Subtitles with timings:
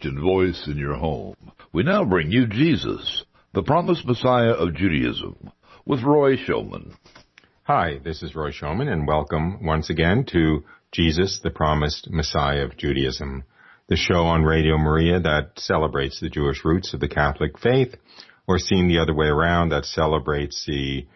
[0.00, 1.34] Christian voice in your home.
[1.74, 5.50] We now bring you Jesus, the promised Messiah of Judaism,
[5.84, 6.94] with Roy Schoeman.
[7.64, 12.78] Hi, this is Roy Schoeman, and welcome once again to Jesus, the promised Messiah of
[12.78, 13.44] Judaism,
[13.90, 17.94] the show on Radio Maria that celebrates the Jewish roots of the Catholic faith,
[18.48, 21.06] or seen the other way around, that celebrates the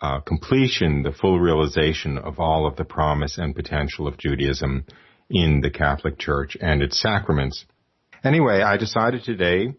[0.00, 4.86] uh, completion, the full realization of all of the promise and potential of Judaism
[5.28, 7.66] in the Catholic Church and its sacraments.
[8.22, 9.74] Anyway, I decided today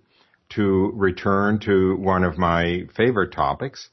[0.49, 3.89] to return to one of my favorite topics,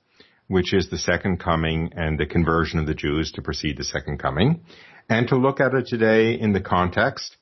[0.47, 4.19] which is the second coming and the conversion of the Jews to precede the second
[4.19, 4.63] coming,
[5.11, 7.37] and to look at it today in the context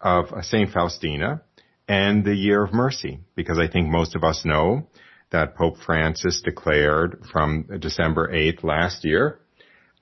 [0.00, 1.42] of Saint Faustina
[1.86, 4.88] and the year of mercy, because I think most of us know
[5.30, 9.38] that Pope Francis declared from December 8th last year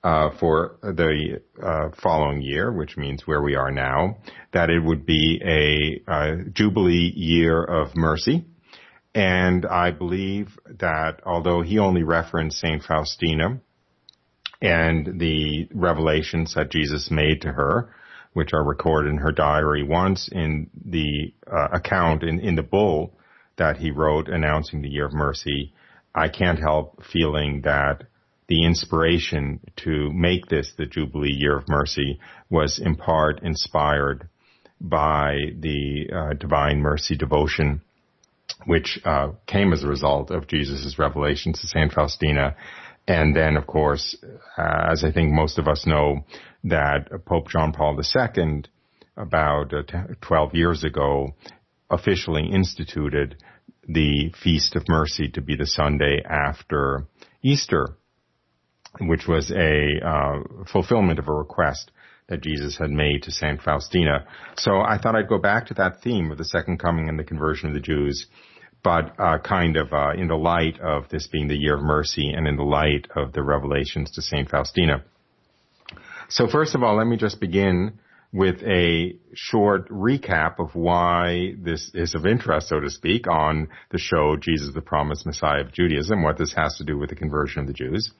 [0.03, 4.17] uh, for the uh, following year, which means where we are now,
[4.53, 8.45] that it would be a, a jubilee year of mercy.
[9.15, 13.59] And I believe that although he only referenced Saint Faustina
[14.61, 17.93] and the revelations that Jesus made to her,
[18.33, 23.17] which are recorded in her diary once in the uh, account in, in the bull
[23.57, 25.73] that he wrote announcing the year of mercy,
[26.13, 28.03] I can't help feeling that
[28.47, 34.29] the inspiration to make this the Jubilee Year of Mercy was in part inspired
[34.79, 37.81] by the uh, Divine Mercy devotion,
[38.65, 42.55] which uh, came as a result of Jesus' revelations to Saint Faustina.
[43.07, 44.15] And then, of course,
[44.57, 46.25] uh, as I think most of us know,
[46.63, 48.63] that Pope John Paul II,
[49.15, 49.83] about uh,
[50.21, 51.33] 12 years ago,
[51.89, 53.41] officially instituted
[53.87, 57.05] the Feast of Mercy to be the Sunday after
[57.41, 57.95] Easter
[58.99, 60.39] which was a uh,
[60.71, 61.91] fulfillment of a request
[62.29, 64.25] that Jesus had made to Saint Faustina.
[64.57, 67.23] So I thought I'd go back to that theme of the second coming and the
[67.23, 68.27] conversion of the Jews,
[68.83, 72.29] but uh, kind of uh, in the light of this being the year of mercy
[72.29, 75.03] and in the light of the revelations to Saint Faustina.
[76.29, 77.99] So first of all, let me just begin
[78.33, 83.97] with a short recap of why this is of interest, so to speak, on the
[83.97, 87.61] show Jesus the Promised Messiah of Judaism, what this has to do with the conversion
[87.61, 88.11] of the Jews.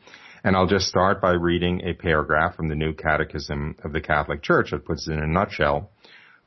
[0.43, 4.43] And I'll just start by reading a paragraph from the New Catechism of the Catholic
[4.43, 5.89] Church that puts it in a nutshell.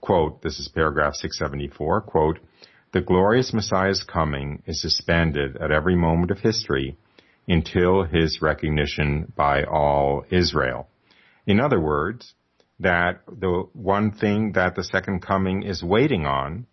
[0.00, 2.38] Quote, this is paragraph 674, quote,
[2.92, 6.96] the glorious Messiah's coming is suspended at every moment of history
[7.46, 10.88] until his recognition by all Israel.
[11.46, 12.34] In other words,
[12.80, 16.66] that the one thing that the second coming is waiting on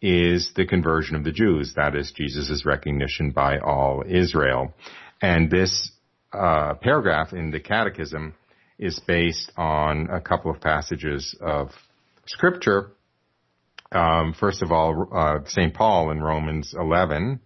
[0.00, 1.74] is the conversion of the Jews.
[1.76, 4.74] That is Jesus' recognition by all Israel.
[5.20, 5.92] And this
[6.32, 8.34] uh, paragraph in the Catechism
[8.78, 11.70] is based on a couple of passages of
[12.26, 12.92] Scripture.
[13.92, 15.74] Um, first of all, uh, St.
[15.74, 17.40] Paul in Romans 11,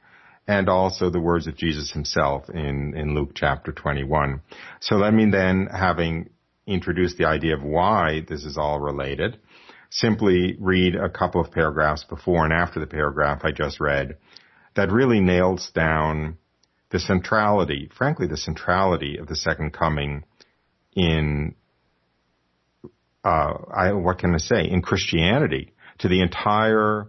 [0.46, 4.42] and also the words of Jesus himself in, in Luke chapter 21.
[4.80, 6.30] So let me then, having
[6.66, 9.38] introduced the idea of why this is all related,
[9.90, 14.16] simply read a couple of paragraphs before and after the paragraph I just read
[14.74, 16.36] that really nails down
[16.94, 20.22] the centrality, frankly, the centrality of the second coming
[20.94, 21.56] in,
[23.24, 27.08] uh, I, what can I say, in Christianity, to the entire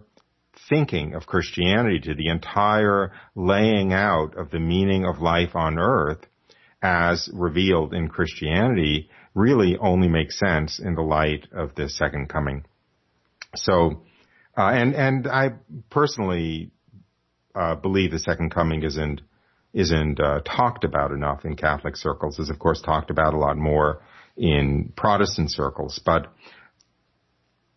[0.68, 6.26] thinking of Christianity, to the entire laying out of the meaning of life on earth
[6.82, 12.64] as revealed in Christianity really only makes sense in the light of the second coming.
[13.54, 14.02] So,
[14.58, 15.50] uh, and, and I
[15.90, 16.72] personally,
[17.54, 19.20] uh, believe the second coming isn't
[19.76, 22.38] isn't uh, talked about enough in Catholic circles.
[22.38, 24.00] Is of course talked about a lot more
[24.36, 26.32] in Protestant circles, but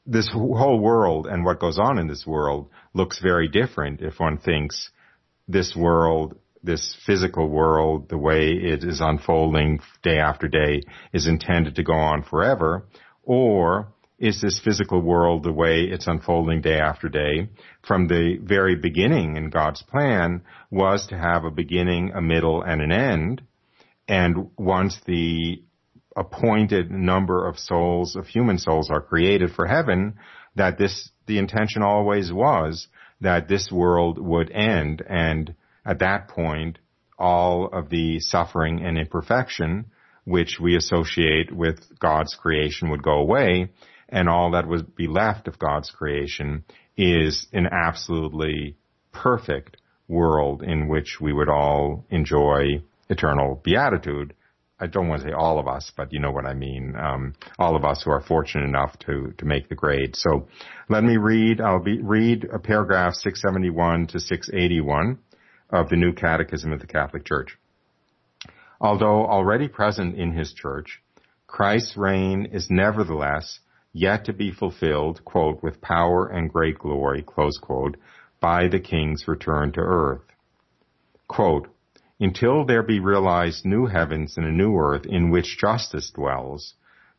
[0.06, 4.38] this whole world and what goes on in this world looks very different if one
[4.38, 4.90] thinks
[5.48, 10.82] this world, this physical world, the way it is unfolding day after day
[11.14, 12.88] is intended to go on forever,
[13.24, 17.50] or is this physical world the way it's unfolding day after day?
[17.88, 22.82] From the very beginning in God's plan was to have a beginning, a middle, and
[22.82, 23.42] an end.
[24.08, 25.64] And once the
[26.16, 30.16] appointed number of souls, of human souls are created for heaven,
[30.56, 32.88] that this, the intention always was
[33.22, 35.02] that this world would end.
[35.08, 35.56] And
[35.86, 36.80] at that point
[37.18, 39.86] all of the suffering and imperfection
[40.26, 43.70] which we associate with God's creation would go away
[44.10, 46.64] and all that would be left of God's creation
[46.98, 48.76] is an absolutely
[49.12, 49.78] perfect
[50.08, 54.34] world in which we would all enjoy eternal beatitude
[54.82, 56.96] I don't want to say all of us, but you know what I mean.
[56.96, 60.16] Um, all of us who are fortunate enough to to make the grade.
[60.16, 60.48] So
[60.88, 61.60] let me read.
[61.60, 65.20] I'll be, read a paragraph 671 to 681
[65.70, 67.58] of the New Catechism of the Catholic Church.
[68.80, 71.02] Although already present in His Church,
[71.46, 73.60] Christ's reign is nevertheless
[73.94, 77.98] yet to be fulfilled, quote, with power and great glory, close quote,
[78.40, 80.22] by the King's return to earth.
[81.28, 81.68] Quote,
[82.20, 86.74] until there be realized new heavens and a new earth in which justice dwells,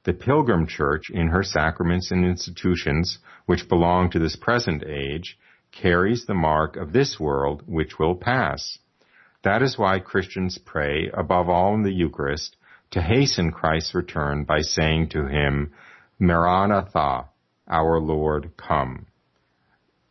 [0.04, 5.38] the pilgrim church in her sacraments and institutions which belong to this present age
[5.72, 8.78] carries the mark of this world which will pass.
[9.42, 12.56] That is why Christians pray above all in the Eucharist
[12.90, 15.72] to hasten Christ's return by saying to him,
[16.20, 17.28] Maranatha,
[17.66, 19.06] our Lord, come.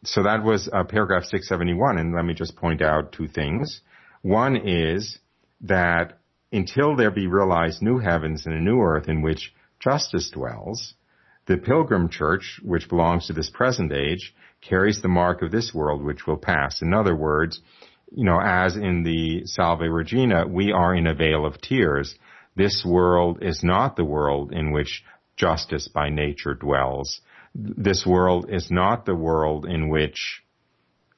[0.04, 3.82] So that was uh, paragraph 671, and let me just point out two things.
[4.22, 5.20] One is
[5.62, 6.20] that
[6.52, 10.96] until there be realized new heavens and a new earth in which justice dwells,
[11.46, 16.04] the pilgrim church, which belongs to this present age, carries the mark of this world
[16.04, 16.82] which will pass.
[16.82, 17.62] In other words,
[18.12, 22.16] you know, as in the Salve Regina, we are in a vale of tears.
[22.56, 25.04] This world is not the world in which
[25.39, 27.21] justice by nature dwells.
[27.56, 30.44] This world is not the world in which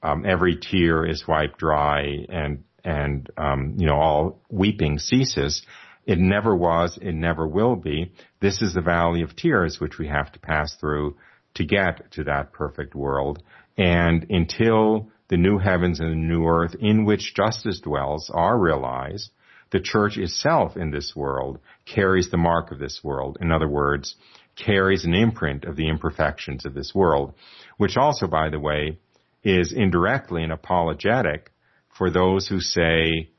[0.04, 5.64] um, every tear is wiped dry and and um, you know all weeping ceases.
[6.06, 6.98] It never was.
[7.02, 8.14] It never will be.
[8.40, 11.18] This is the valley of tears which we have to pass through
[11.56, 13.44] to get to that perfect world.
[13.78, 19.30] And until the new heavens and the new earth in which justice dwells are realized,
[19.72, 23.38] the church itself in this world carries the mark of this world.
[23.42, 24.16] In other words,
[24.56, 27.34] carries an imprint of the imperfections of this world,
[27.78, 29.00] which also, by the way,
[29.44, 31.52] is indirectly an apologetic
[31.98, 33.30] for those who say,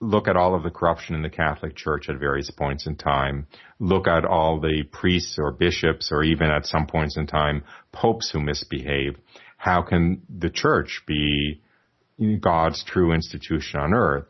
[0.00, 3.46] look at all of the corruption in the Catholic Church at various points in time.
[3.78, 8.30] Look at all the priests or bishops or even at some points in time, popes
[8.30, 9.16] who misbehave.
[9.56, 11.62] How can the church be
[12.40, 14.26] God's true institution on earth?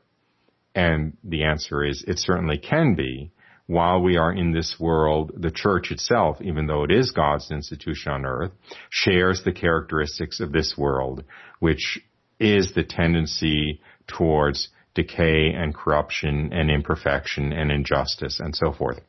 [0.79, 3.33] And the answer is it certainly can be.
[3.67, 8.13] While we are in this world, the church itself, even though it is God's institution
[8.13, 8.53] on earth,
[8.89, 11.25] shares the characteristics of this world,
[11.59, 11.99] which
[12.39, 19.01] is the tendency towards decay and corruption and imperfection and injustice and so forth.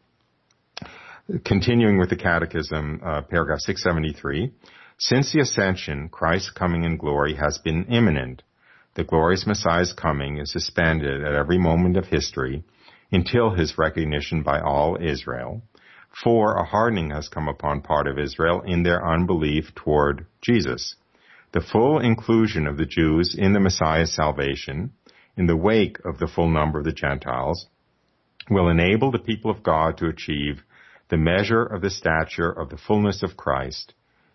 [1.45, 4.51] Continuing with the Catechism, uh, paragraph 673,
[4.97, 8.41] since the ascension, Christ's coming in glory has been imminent.
[8.99, 12.65] The glorious Messiah's coming is suspended at every moment of history
[13.13, 15.61] until his recognition by all Israel.
[16.21, 20.97] For a hardening has come upon part of Israel in their unbelief toward Jesus.
[21.53, 24.91] The full inclusion of the Jews in the Messiah's salvation,
[25.37, 27.67] in the wake of the full number of the Gentiles,
[28.49, 30.61] will enable the people of God to achieve
[31.07, 33.93] the measure of the stature of the fullness of Christ,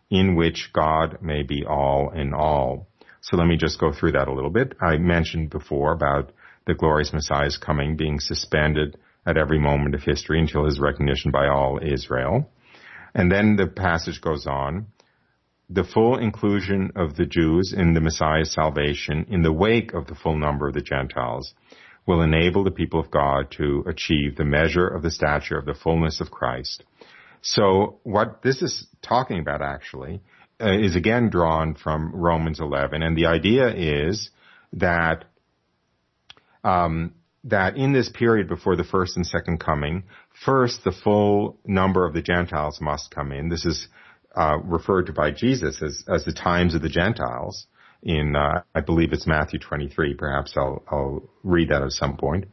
[0.08, 2.88] in which God may be all in all.
[3.24, 4.74] So let me just go through that a little bit.
[4.82, 6.30] I mentioned before about
[6.66, 11.48] the glorious Messiah's coming being suspended at every moment of history until his recognition by
[11.48, 12.50] all Israel.
[13.14, 14.88] And then the passage goes on
[15.70, 20.14] the full inclusion of the Jews in the Messiah's salvation in the wake of the
[20.14, 21.54] full number of the Gentiles
[22.06, 25.72] will enable the people of God to achieve the measure of the stature of the
[25.72, 26.84] fullness of Christ.
[27.40, 30.20] So what this is talking about actually
[30.60, 34.30] is again drawn from Romans 11, and the idea is
[34.74, 35.24] that
[36.62, 40.04] um, that in this period before the first and second coming,
[40.44, 43.50] first the full number of the Gentiles must come in.
[43.50, 43.88] This is
[44.34, 47.66] uh, referred to by Jesus as, as the times of the Gentiles
[48.02, 50.14] in, uh, I believe it's Matthew 23.
[50.14, 52.46] Perhaps I'll, I'll read that at some point.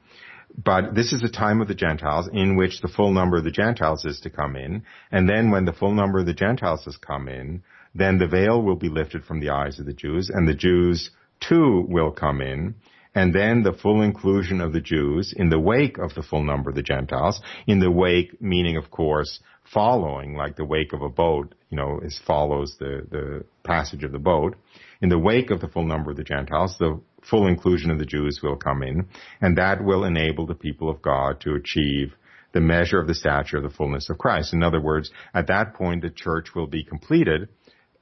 [0.56, 3.52] But this is the time of the Gentiles in which the full number of the
[3.52, 4.84] Gentiles is to come in.
[5.10, 7.64] And then when the full number of the Gentiles has come in,
[7.94, 11.12] then the veil will be lifted from the eyes of the Jews and the Jews
[11.40, 12.76] too will come in
[13.14, 16.70] and then the full inclusion of the Jews in the wake of the full number
[16.70, 19.40] of the Gentiles, in the wake meaning of course
[19.74, 24.12] following, like the wake of a boat, you know, is follows the, the passage of
[24.12, 24.56] the boat.
[25.02, 28.06] In the wake of the full number of the Gentiles, the full inclusion of the
[28.06, 29.08] Jews will come in,
[29.40, 32.14] and that will enable the people of God to achieve
[32.54, 34.54] the measure of the stature of the fullness of Christ.
[34.54, 37.48] In other words, at that point, the church will be completed.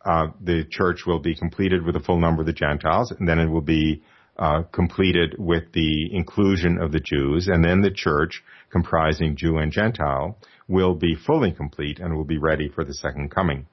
[0.03, 3.39] Uh, the church will be completed with the full number of the Gentiles, and then
[3.39, 4.01] it will be
[4.37, 8.41] uh, completed with the inclusion of the Jews, and then the church,
[8.71, 10.37] comprising Jew and Gentile,
[10.69, 13.65] will be fully complete and will be ready for the second coming.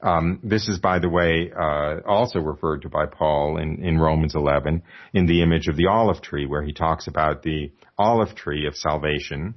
[0.00, 4.34] Um, this is, by the way, uh, also referred to by Paul in, in Romans
[4.34, 4.82] 11
[5.14, 8.76] in the image of the olive tree, where he talks about the olive tree of
[8.76, 9.54] salvation,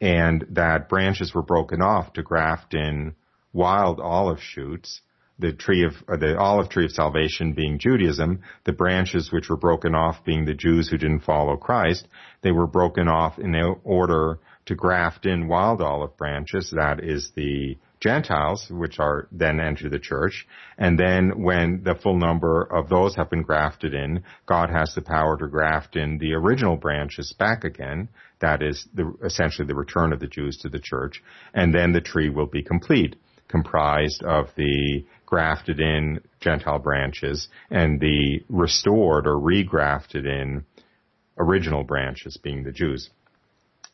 [0.00, 3.16] and that branches were broken off to graft in
[3.52, 5.00] wild olive shoots.
[5.38, 9.94] The tree of the olive tree of salvation being Judaism, the branches which were broken
[9.94, 12.06] off being the Jews who didn't follow Christ.
[12.42, 13.54] They were broken off in
[13.84, 16.70] order to graft in wild olive branches.
[16.76, 20.46] That is the Gentiles, which are then enter the church.
[20.78, 25.02] And then when the full number of those have been grafted in, God has the
[25.02, 28.08] power to graft in the original branches back again.
[28.40, 31.22] That is the, essentially the return of the Jews to the church.
[31.52, 33.16] And then the tree will be complete,
[33.50, 40.64] comprised of the grafted in Gentile branches and the restored or regrafted in
[41.38, 43.10] original branches being the Jews.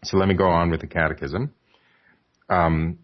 [0.05, 1.53] So let me go on with the catechism.
[2.49, 2.99] Um,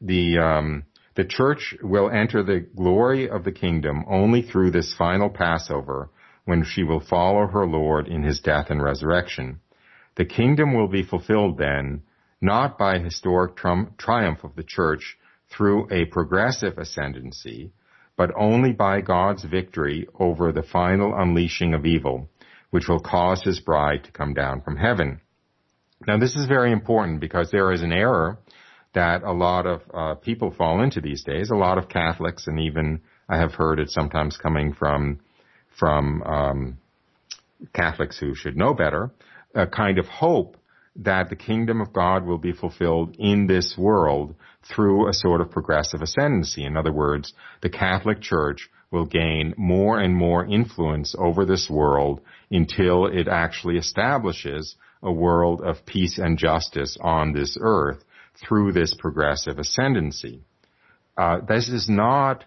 [0.00, 0.84] the um,
[1.16, 6.10] the church will enter the glory of the kingdom only through this final Passover
[6.44, 9.60] when she will follow her Lord in his death and resurrection.
[10.16, 12.02] The kingdom will be fulfilled then,
[12.40, 15.18] not by historic triumph of the church
[15.56, 17.72] through a progressive ascendancy,
[18.16, 22.28] but only by God's victory over the final unleashing of evil,
[22.70, 25.20] which will cause his bride to come down from heaven.
[26.06, 28.38] Now this is very important because there is an error
[28.94, 31.50] that a lot of uh, people fall into these days.
[31.50, 35.20] A lot of Catholics, and even I have heard it sometimes coming from
[35.78, 36.78] from um,
[37.74, 39.10] Catholics who should know better,
[39.54, 40.56] a kind of hope
[40.96, 44.34] that the kingdom of God will be fulfilled in this world
[44.74, 46.64] through a sort of progressive ascendancy.
[46.64, 47.32] In other words,
[47.62, 52.20] the Catholic Church will gain more and more influence over this world
[52.50, 58.04] until it actually establishes a world of peace and justice on this earth
[58.46, 60.42] through this progressive ascendancy.
[61.16, 62.44] Uh, this is not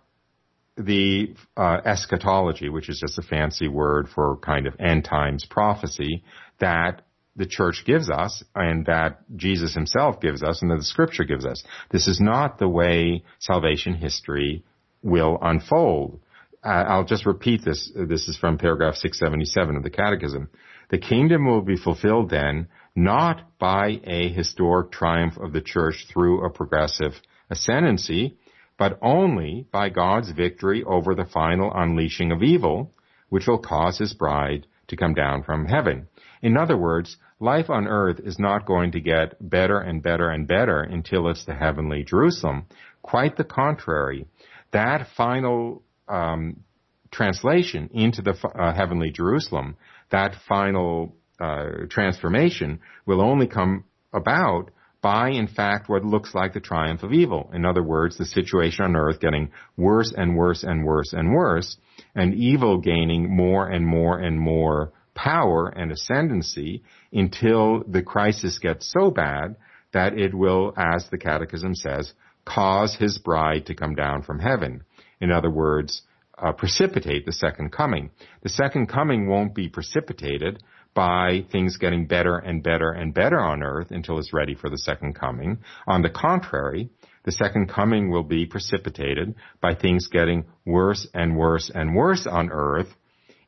[0.78, 6.24] the uh, eschatology, which is just a fancy word for kind of end times prophecy
[6.60, 7.02] that
[7.40, 11.46] the church gives us and that Jesus himself gives us and that the scripture gives
[11.46, 11.64] us.
[11.90, 14.66] This is not the way salvation history
[15.02, 16.20] will unfold.
[16.62, 17.90] Uh, I'll just repeat this.
[17.96, 20.50] This is from paragraph 677 of the Catechism.
[20.90, 26.46] The kingdom will be fulfilled then not by a historic triumph of the church through
[26.46, 27.14] a progressive
[27.50, 28.38] ascendancy,
[28.78, 32.94] but only by God's victory over the final unleashing of evil,
[33.30, 36.08] which will cause his bride to come down from heaven.
[36.42, 40.48] In other words, life on earth is not going to get better and better and
[40.48, 42.66] better until it's the heavenly Jerusalem.
[43.02, 44.26] Quite the contrary.
[44.72, 46.64] That final um,
[47.12, 49.78] translation into the uh, heavenly Jerusalem,
[50.12, 56.60] that final uh, transformation will only come about by, in fact, what looks like the
[56.60, 57.50] triumph of evil.
[57.54, 61.78] In other words, the situation on earth getting worse and worse and worse and worse,
[62.14, 64.92] and evil gaining more and more and more
[65.24, 69.56] power and ascendancy until the crisis gets so bad
[69.92, 72.14] that it will, as the Catechism says,
[72.46, 74.84] cause his bride to come down from heaven.
[75.20, 76.04] In other words,
[76.38, 78.12] uh, precipitate the second coming.
[78.44, 83.62] The second coming won't be precipitated by things getting better and better and better on
[83.62, 85.58] earth until it's ready for the second coming.
[85.86, 86.90] On the contrary,
[87.26, 92.50] the second coming will be precipitated by things getting worse and worse and worse on
[92.52, 92.88] earth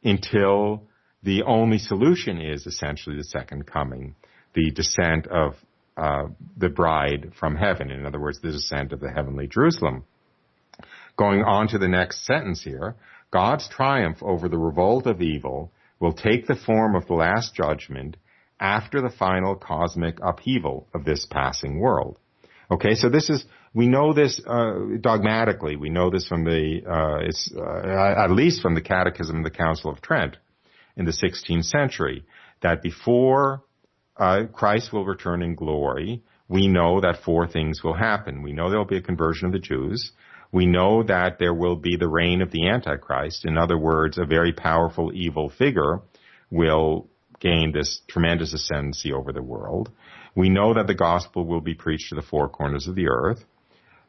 [0.04, 0.88] until
[1.24, 4.16] the only solution is essentially the second coming,
[4.54, 5.56] the descent of
[5.98, 6.24] uh,
[6.58, 7.92] the bride from heaven.
[7.92, 10.04] In other words, the descent of the heavenly Jerusalem.
[11.18, 12.96] Going on to the next sentence here,
[13.32, 18.18] God's triumph over the revolt of evil will take the form of the last judgment
[18.60, 22.18] after the final cosmic upheaval of this passing world.
[22.72, 25.76] Okay, so this is we know this uh, dogmatically.
[25.76, 29.52] We know this from the uh, it's uh, at least from the Catechism of the
[29.52, 30.38] Council of Trent
[31.02, 32.24] in the 16th century
[32.62, 33.64] that before
[34.18, 38.44] uh, Christ will return in glory, we know that four things will happen.
[38.44, 40.14] We know there will be a conversion of the Jews
[40.52, 43.46] we know that there will be the reign of the Antichrist.
[43.46, 46.02] In other words, a very powerful evil figure
[46.50, 49.90] will gain this tremendous ascendancy over the world.
[50.36, 53.44] We know that the gospel will be preached to the four corners of the earth.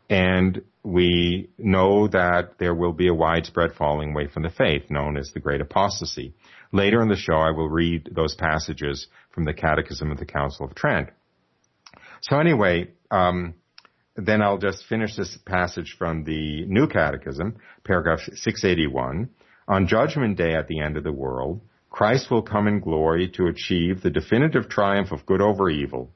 [0.08, 5.16] And we know that there will be a widespread falling away from the faith, known
[5.16, 6.34] as the Great Apostasy.
[6.72, 10.66] Later in the show, I will read those passages from the Catechism of the Council
[10.66, 11.10] of Trent.
[12.22, 13.54] So anyway, um,
[14.16, 19.30] then I'll just finish this passage from the New Catechism, paragraph 681.
[19.68, 23.46] On Judgment Day at the end of the world, Christ will come in glory to
[23.46, 26.10] achieve the definitive triumph of good over evil,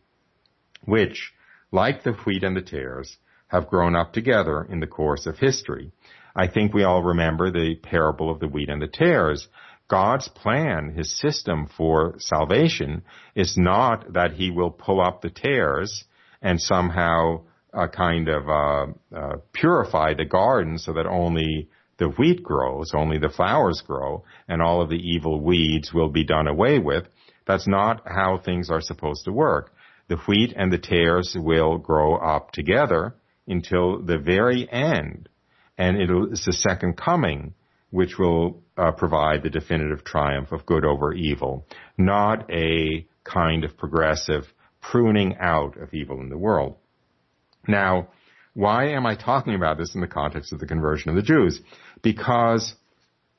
[0.85, 1.33] which,
[1.71, 5.93] like the wheat and the tares, have grown up together in the course of history.
[6.35, 9.49] I think we all remember the parable of the wheat and the tares.
[9.89, 13.03] God's plan, His system for salvation
[13.35, 16.05] is not that He will pull up the tares
[16.43, 18.87] and somehow uh, kind of uh,
[19.17, 24.61] uh, purify the garden so that only the wheat grows, only the flowers grow, and
[24.61, 27.05] all of the evil weeds will be done away with.
[27.47, 29.73] That's not how things are supposed to work.
[30.09, 33.15] The wheat and the tares will grow up together
[33.47, 35.29] until the very end,
[35.79, 37.55] and it's the second coming
[37.91, 43.77] which will uh, provide the definitive triumph of good over evil, not a kind of
[43.77, 44.45] progressive
[44.81, 46.77] pruning out of evil in the world.
[47.67, 48.09] Now,
[48.55, 51.61] why am I talking about this in the context of the conversion of the Jews?
[52.03, 52.75] Because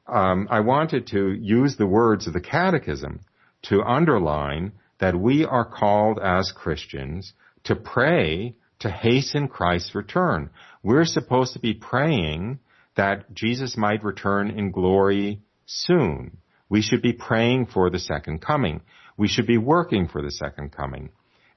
[0.08, 3.22] um, I wanted to use the words of the Catechism
[3.64, 7.34] to underline that we are called as Christians
[7.66, 10.50] to pray to hasten Christ's return.
[10.84, 12.60] We're supposed to be praying
[12.96, 16.38] that Jesus might return in glory soon.
[16.69, 18.81] We should be praying for the second coming.
[19.17, 21.10] We should be working for the second coming.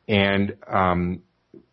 [0.08, 1.22] And um,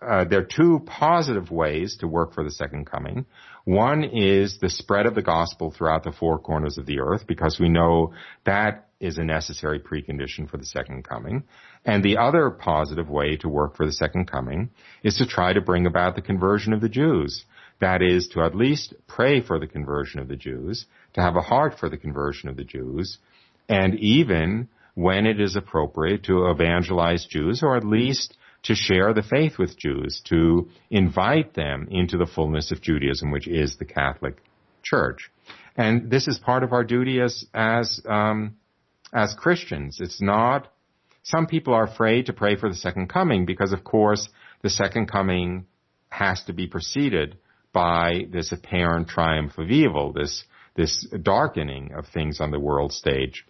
[0.01, 3.25] uh, there are two positive ways to work for the second coming.
[3.63, 7.57] One is the spread of the gospel throughout the four corners of the earth, because
[7.59, 8.13] we know
[8.45, 11.43] that is a necessary precondition for the second coming.
[11.85, 14.69] And the other positive way to work for the second coming
[15.03, 17.45] is to try to bring about the conversion of the Jews.
[17.79, 21.41] That is to at least pray for the conversion of the Jews, to have a
[21.41, 23.19] heart for the conversion of the Jews,
[23.69, 29.21] and even when it is appropriate to evangelize Jews, or at least to share the
[29.21, 34.41] faith with Jews, to invite them into the fullness of Judaism, which is the Catholic
[34.81, 35.29] Church.
[35.75, 38.55] And this is part of our duty as as um,
[39.13, 39.99] as Christians.
[39.99, 40.71] It's not.
[41.23, 44.27] Some people are afraid to pray for the second coming because, of course,
[44.61, 45.65] the second coming
[46.09, 47.37] has to be preceded
[47.73, 50.43] by this apparent triumph of evil, this,
[50.75, 53.45] this darkening of things on the world stage.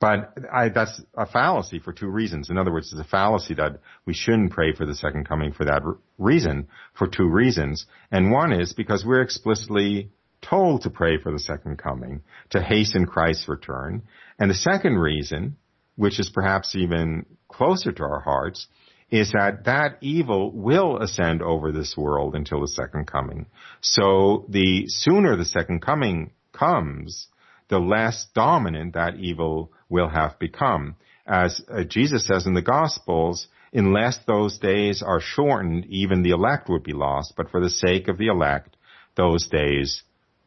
[0.00, 2.48] But I, that's a fallacy for two reasons.
[2.48, 5.66] In other words, it's a fallacy that we shouldn't pray for the second coming for
[5.66, 5.82] that
[6.16, 7.84] reason, for two reasons.
[8.10, 10.10] And one is because we're explicitly
[10.42, 14.02] told to pray for the second coming, to hasten Christ's return.
[14.38, 15.56] And the second reason,
[15.96, 18.66] which is perhaps even closer to our hearts,
[19.10, 23.46] is that that evil will ascend over this world until the second coming.
[23.80, 27.26] So the sooner the second coming comes,
[27.68, 30.96] the less dominant that evil will have become.
[31.26, 36.68] As uh, Jesus says in the Gospels, unless those days are shortened, even the elect
[36.68, 38.76] would be lost, but for the sake of the elect,
[39.16, 40.02] those days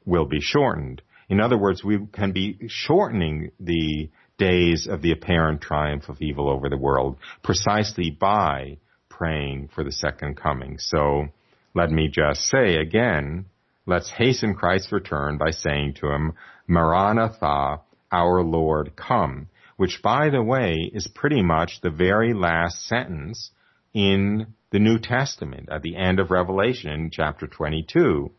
[0.05, 1.01] will be shortened.
[1.29, 6.49] In other words, we can be shortening the days of the apparent triumph of evil
[6.49, 8.77] over the world precisely by
[9.09, 10.77] praying for the second coming.
[10.79, 11.27] So
[11.73, 13.45] let me just say again,
[13.85, 16.33] let's hasten Christ's return by saying to him,
[16.67, 23.51] Maranatha, our Lord, come, which by the way is pretty much the very last sentence
[23.93, 28.31] in the New Testament at the end of Revelation chapter 22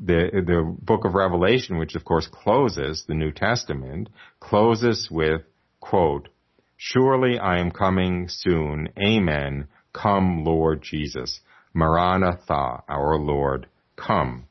[0.00, 4.08] the the book of Revelation, which of course closes the New Testament,
[4.40, 5.42] closes with
[5.80, 6.28] quote,
[6.76, 8.88] "Surely I am coming soon.
[8.98, 9.68] Amen.
[9.92, 11.40] Come, Lord Jesus.
[11.74, 14.46] Maranatha, our Lord, come."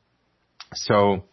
[0.74, 1.24] So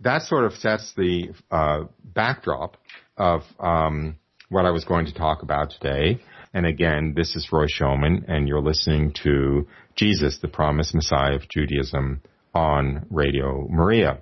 [0.00, 2.76] that sort of sets the uh, backdrop
[3.16, 4.16] of um,
[4.48, 6.20] what I was going to talk about today.
[6.52, 11.48] And again, this is Roy Schoeman, and you're listening to Jesus, the Promised Messiah of
[11.48, 12.22] Judaism
[12.54, 14.20] on Radio Maria.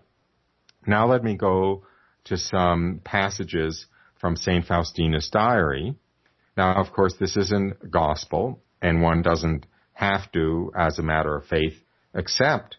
[0.87, 1.85] Now let me go
[2.25, 3.87] to some passages
[4.21, 4.67] from St.
[4.67, 5.95] Faustina's diary.
[6.57, 11.47] Now, of course, this isn't gospel, and one doesn't have to, as a matter of
[11.47, 11.75] faith,
[12.15, 12.77] accept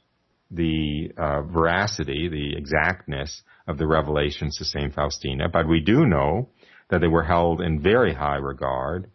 [0.51, 4.93] the uh, veracity, the exactness of the revelations to St.
[4.93, 6.49] Faustina, but we do know
[6.89, 9.09] that they were held in very high regard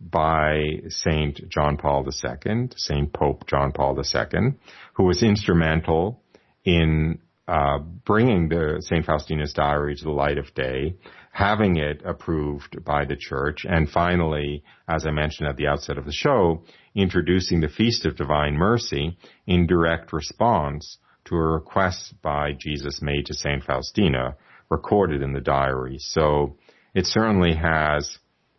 [0.00, 4.52] by Saint John Paul II, Saint Pope John Paul II,
[4.94, 6.22] who was instrumental
[6.64, 9.04] in uh, bringing the St.
[9.04, 10.94] Faustina's diary to the light of day,
[11.32, 16.04] having it approved by the church, and finally, as I mentioned at the outset of
[16.04, 22.52] the show, introducing the Feast of Divine Mercy in direct response to a request by
[22.52, 23.64] Jesus made to St.
[23.64, 24.36] Faustina,
[24.70, 25.96] recorded in the diary.
[25.98, 26.56] So
[26.94, 28.18] it certainly has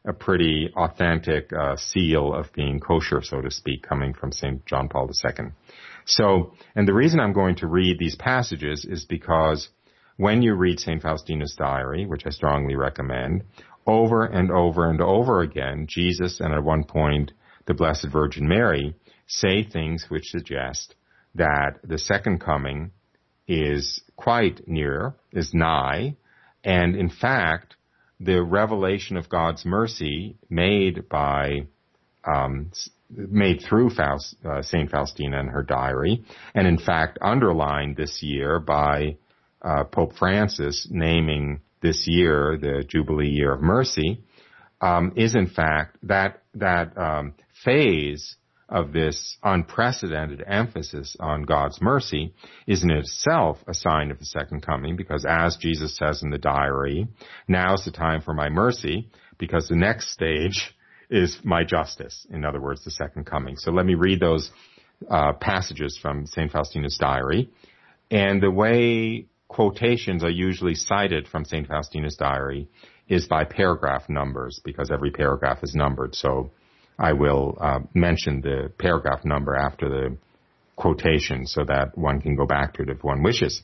[0.10, 4.66] a pretty authentic uh, seal of being kosher, so to speak, coming from St.
[4.66, 5.52] John Paul II.
[6.06, 9.70] So, and the reason I'm going to read these passages is because
[10.18, 11.02] when you read St.
[11.02, 13.44] Faustina's diary, which I strongly recommend,
[13.86, 17.32] over and over and over again, Jesus and at one point
[17.68, 18.96] the Blessed Virgin Mary
[19.28, 20.96] say things which suggest
[21.36, 22.92] that the second coming
[23.48, 26.16] is quite near, is nigh,
[26.64, 27.76] and in fact,
[28.20, 31.68] the revelation of God's mercy made by
[32.26, 32.72] um,
[33.10, 38.60] made through Faust, uh, Saint Faustina and her diary, and in fact underlined this year
[38.60, 39.18] by
[39.62, 44.22] uh, Pope Francis naming this year the Jubilee Year of Mercy,
[44.82, 48.36] um, is in fact that that um, phase
[48.70, 52.34] of this unprecedented emphasis on God's mercy
[52.68, 56.38] is in itself a sign of the second coming because as Jesus says in the
[56.38, 57.08] diary,
[57.48, 60.76] now's the time for my mercy because the next stage
[61.10, 62.28] is my justice.
[62.30, 63.58] In other words, the second coming.
[63.58, 64.52] So let me read those
[65.10, 66.52] uh, passages from St.
[66.52, 67.50] Faustina's diary.
[68.12, 71.68] And the way quotations are usually cited from St.
[71.68, 72.68] Faustina's diary
[73.08, 76.14] is by paragraph numbers because every paragraph is numbered.
[76.14, 76.52] So
[77.00, 80.18] I will uh, mention the paragraph number after the
[80.76, 83.64] quotation so that one can go back to it if one wishes.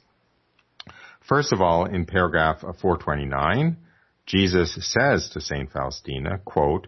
[1.27, 3.77] First of all, in paragraph 429,
[4.25, 5.69] Jesus says to St.
[5.71, 6.87] Faustina, quote,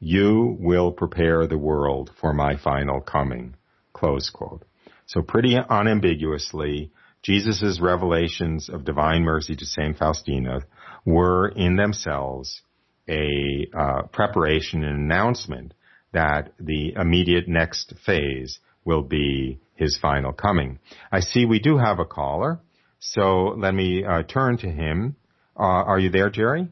[0.00, 3.54] you will prepare the world for my final coming,
[3.92, 4.64] close quote.
[5.06, 6.90] So pretty unambiguously,
[7.22, 9.96] Jesus' revelations of divine mercy to St.
[9.96, 10.60] Faustina
[11.06, 12.62] were in themselves
[13.08, 15.72] a uh, preparation and announcement
[16.14, 20.78] that the immediate next phase will be his final coming.
[21.12, 22.60] I see we do have a caller,
[22.98, 25.16] so let me uh, turn to him.
[25.56, 26.68] Uh, are you there, Jerry?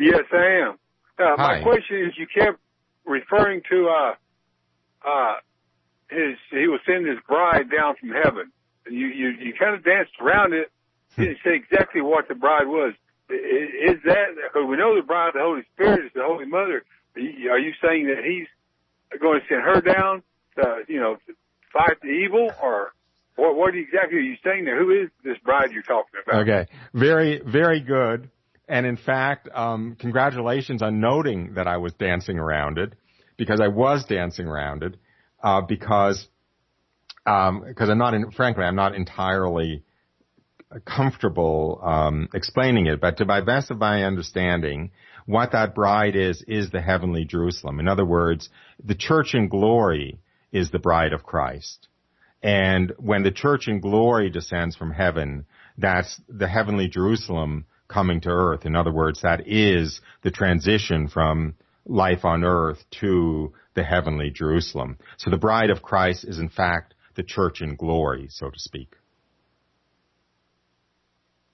[0.00, 0.78] Yes, I am.
[1.18, 2.58] Uh, my question is, you kept
[3.04, 5.34] referring to uh, uh,
[6.08, 6.36] his.
[6.50, 8.52] He was sending his bride down from heaven.
[8.88, 10.70] You you you kind of danced around it.
[11.16, 12.94] You didn't say exactly what the bride was.
[13.28, 16.82] Is that because we know the bride, the Holy Spirit, is the Holy Mother?
[17.16, 18.46] Are you saying that he's
[19.20, 20.22] going to send her down
[20.56, 21.16] to, you know,
[21.72, 22.92] fight the evil or
[23.36, 24.78] what, what exactly are you saying there?
[24.78, 26.42] Who is this bride you're talking about?
[26.42, 26.66] Okay.
[26.94, 28.30] Very, very good.
[28.68, 32.92] And in fact, um, congratulations on noting that I was dancing around it
[33.36, 34.96] because I was dancing around it,
[35.42, 36.28] uh, because,
[37.26, 39.82] um, cause I'm not in, frankly, I'm not entirely
[40.84, 44.92] comfortable, um, explaining it, but to my best of my understanding,
[45.30, 47.80] what that bride is, is the heavenly Jerusalem.
[47.80, 48.48] In other words,
[48.82, 50.18] the church in glory
[50.52, 51.88] is the bride of Christ.
[52.42, 58.30] And when the church in glory descends from heaven, that's the heavenly Jerusalem coming to
[58.30, 58.64] earth.
[58.64, 61.54] In other words, that is the transition from
[61.86, 64.98] life on earth to the heavenly Jerusalem.
[65.18, 68.94] So the bride of Christ is in fact the church in glory, so to speak.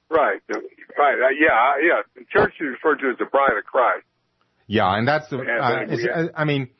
[0.08, 0.40] Right.
[0.98, 1.14] Right.
[1.14, 1.74] Uh, yeah.
[1.82, 2.02] Yeah.
[2.14, 4.04] The church is referred to as the bride of Christ.
[4.66, 5.38] Yeah, and that's the.
[5.38, 6.70] Uh, uh, I mean,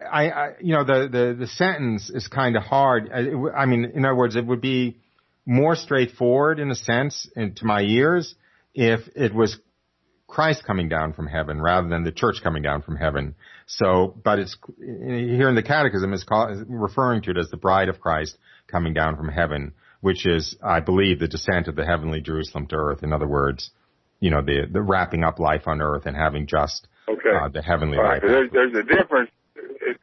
[0.00, 3.10] I, I, you know, the the the sentence is kind of hard.
[3.12, 4.98] I, uh, I mean, in other words, it would be
[5.44, 8.34] more straightforward in a sense, to my ears,
[8.74, 9.58] if it was
[10.26, 13.36] Christ coming down from heaven rather than the church coming down from heaven.
[13.66, 16.24] So, but it's here in the Catechism is
[16.68, 19.72] referring to it as the bride of Christ coming down from heaven
[20.06, 23.02] which is, I believe, the descent of the heavenly Jerusalem to earth.
[23.02, 23.72] In other words,
[24.20, 27.34] you know, the the wrapping up life on earth and having just okay.
[27.34, 28.22] uh, the heavenly right.
[28.22, 28.22] life.
[28.22, 29.30] There's, there's a difference.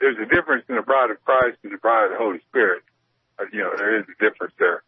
[0.01, 2.83] There's a difference in the bride of Christ and the bride of the Holy Spirit.
[3.39, 4.83] Uh, you know, there is a difference there.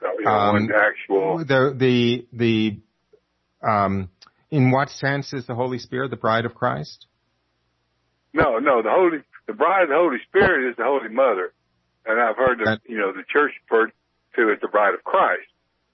[0.00, 4.08] So, you know, um, actual the the the um,
[4.50, 7.06] in what sense is the Holy Spirit the bride of Christ?
[8.32, 11.52] No, no, the Holy the bride of the Holy Spirit is the Holy Mother,
[12.04, 13.92] and I've heard that you know the church referred
[14.38, 15.48] to as the bride of Christ.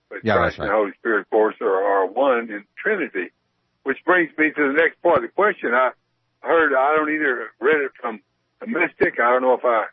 [0.09, 0.67] But yeah, Christ right.
[0.67, 3.31] and the Holy Spirit, of course, are, are one in Trinity.
[3.83, 5.75] Which brings me to the next part of the question.
[5.75, 5.91] I
[6.41, 8.21] heard, I don't either read it from
[8.63, 9.21] a mystic.
[9.21, 9.85] I don't know if I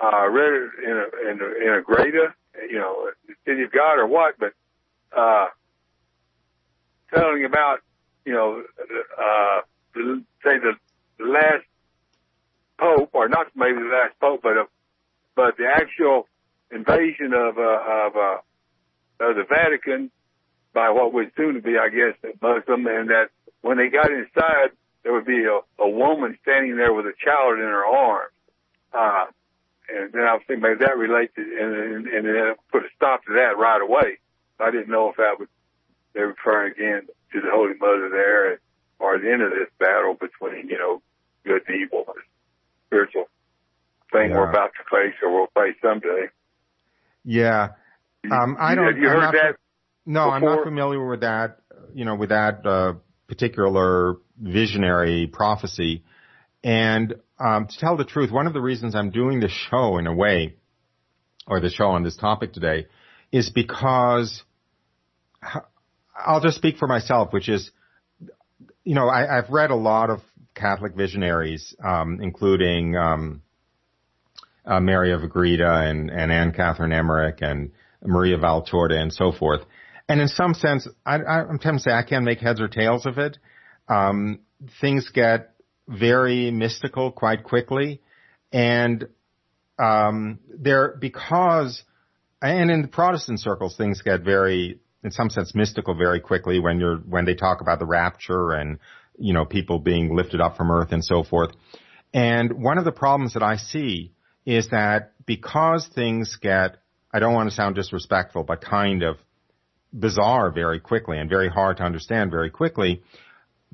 [0.00, 2.34] uh, read it in a, in a, in Agreda,
[2.70, 4.52] you know, the city of God or what, but,
[5.16, 5.46] uh,
[7.12, 7.80] telling about,
[8.24, 8.62] you know,
[9.18, 9.60] uh,
[9.94, 10.74] the, say the,
[11.18, 11.64] the last
[12.78, 14.64] pope, or not maybe the last pope, but, uh,
[15.34, 16.28] but the actual
[16.70, 18.38] invasion of uh, of, uh,
[19.20, 20.10] of the Vatican
[20.72, 23.30] by what would soon to be, I guess, Muslim, and that
[23.62, 24.70] when they got inside,
[25.02, 28.32] there would be a, a woman standing there with a child in her arms.
[28.92, 29.26] Uh,
[29.88, 32.88] and then I was thinking maybe that relates to, and, and, and then put a
[32.96, 34.18] stop to that right away.
[34.58, 35.48] I didn't know if that was,
[36.12, 38.58] they're referring again to the Holy Mother there
[38.98, 41.02] or the end of this battle between, you know,
[41.44, 42.06] good and evil,
[42.86, 43.28] spiritual
[44.12, 44.36] thing yeah.
[44.36, 46.28] we're about to face or we'll face someday.
[47.24, 47.68] Yeah.
[48.30, 48.86] Um, I don't.
[48.86, 49.56] Have you I'm heard not, that?
[50.06, 50.34] No, before?
[50.34, 51.58] I'm not familiar with that.
[51.94, 52.94] You know, with that uh,
[53.28, 56.04] particular visionary prophecy.
[56.62, 60.06] And um, to tell the truth, one of the reasons I'm doing this show, in
[60.06, 60.56] a way,
[61.46, 62.86] or the show on this topic today
[63.32, 64.42] is because
[66.16, 67.70] I'll just speak for myself, which is,
[68.84, 70.20] you know, I, have read a lot of
[70.54, 73.42] Catholic visionaries, um, including um,
[74.66, 77.72] uh, Mary of Agreda and, and Anne Catherine Emmerich and
[78.02, 79.62] Maria Valtorta and so forth.
[80.08, 83.06] And in some sense, I, am tempted to say I can't make heads or tails
[83.06, 83.38] of it.
[83.88, 84.40] Um,
[84.80, 85.54] things get
[85.88, 88.00] very mystical quite quickly,
[88.52, 89.06] and
[89.78, 91.82] um, there because
[92.40, 96.80] and in the Protestant circles things get very in some sense mystical very quickly when
[96.80, 98.78] you're when they talk about the rapture and
[99.18, 101.50] you know people being lifted up from earth and so forth.
[102.12, 104.12] And one of the problems that I see
[104.46, 106.76] is that because things get
[107.12, 109.18] I don't want to sound disrespectful, but kind of
[109.92, 113.02] bizarre very quickly and very hard to understand very quickly,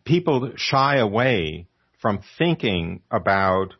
[0.05, 1.67] people shy away
[2.03, 3.75] from thinking about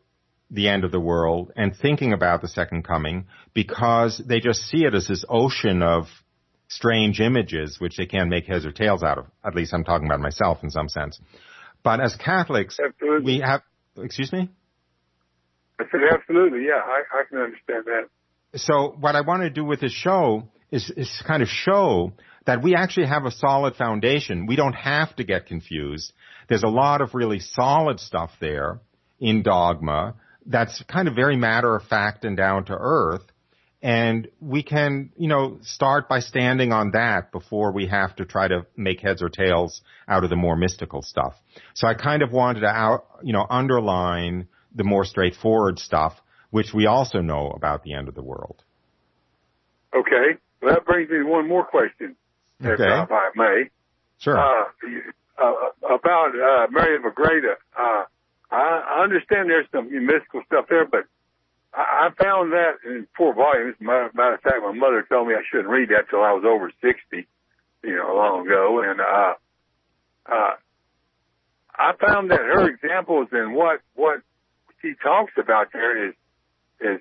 [0.49, 4.83] the end of the world and thinking about the second coming because they just see
[4.83, 6.07] it as this ocean of
[6.67, 9.27] strange images which they can't make heads or tails out of.
[9.45, 11.19] At least I'm talking about myself in some sense.
[11.83, 13.35] But as Catholics, absolutely.
[13.35, 13.61] we have,
[13.97, 14.49] excuse me?
[15.81, 18.59] I said absolutely, yeah, I, I can understand that.
[18.59, 22.13] So what I want to do with this show is, is kind of show
[22.45, 24.45] that we actually have a solid foundation.
[24.45, 26.13] We don't have to get confused.
[26.49, 28.79] There's a lot of really solid stuff there
[29.19, 30.15] in dogma
[30.45, 33.23] that's kind of very matter of fact and down to earth.
[33.83, 38.47] And we can, you know, start by standing on that before we have to try
[38.47, 41.33] to make heads or tails out of the more mystical stuff.
[41.73, 46.73] So I kind of wanted to out, you know, underline the more straightforward stuff, which
[46.73, 48.63] we also know about the end of the world.
[49.95, 50.37] Okay.
[50.61, 52.15] Well, that brings me to one more question,
[52.63, 52.73] okay.
[52.83, 53.69] if I may.
[54.19, 54.37] Sure.
[54.37, 54.63] Uh,
[55.41, 57.55] uh, about uh, Mary of Agreda.
[57.77, 58.03] Uh,
[58.51, 61.05] I understand there's some mystical stuff there, but
[61.73, 63.75] I, I found that in four volumes.
[63.79, 66.43] Matter, matter of fact, my mother told me I shouldn't read that till I was
[66.45, 67.27] over 60,
[67.83, 68.83] you know, long ago.
[68.85, 69.33] And, uh,
[70.25, 70.55] uh,
[71.73, 74.21] I found that her examples and what, what
[74.81, 76.13] she talks about there is,
[76.79, 76.99] is,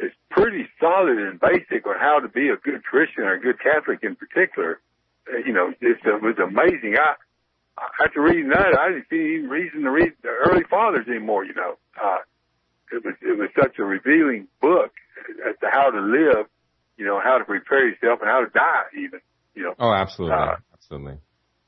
[0.00, 3.60] is pretty solid and basic on how to be a good Christian or a good
[3.60, 4.80] Catholic in particular.
[5.28, 6.96] Uh, you know, it, it was amazing.
[6.98, 7.14] I,
[8.04, 11.44] after reading that, I didn't see any reason to read the early fathers anymore.
[11.44, 12.18] You know, uh,
[12.92, 14.92] it was it was such a revealing book
[15.48, 16.46] as to how to live,
[16.96, 19.20] you know, how to prepare yourself and how to die, even.
[19.54, 19.74] You know.
[19.78, 21.18] Oh, absolutely, uh, absolutely.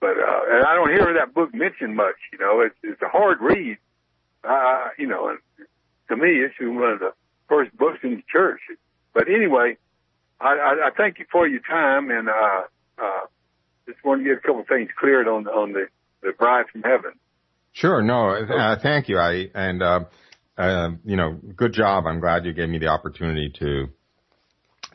[0.01, 2.17] But uh, and I don't hear that book mentioned much.
[2.33, 3.79] You know, it's it's a hard read.
[4.43, 5.37] Uh, you know,
[6.09, 7.13] to me, it's one of the
[7.49, 8.61] first books in the church.
[9.13, 9.77] But anyway,
[10.41, 12.63] I, I, I thank you for your time and uh,
[12.99, 13.27] uh,
[13.87, 15.87] just want to get a couple of things cleared on on the
[16.23, 17.13] the bride from heaven.
[17.73, 18.03] Sure.
[18.03, 18.31] No.
[18.31, 19.19] Uh, thank you.
[19.19, 20.01] I and uh,
[20.57, 22.07] uh, you know, good job.
[22.07, 23.89] I'm glad you gave me the opportunity to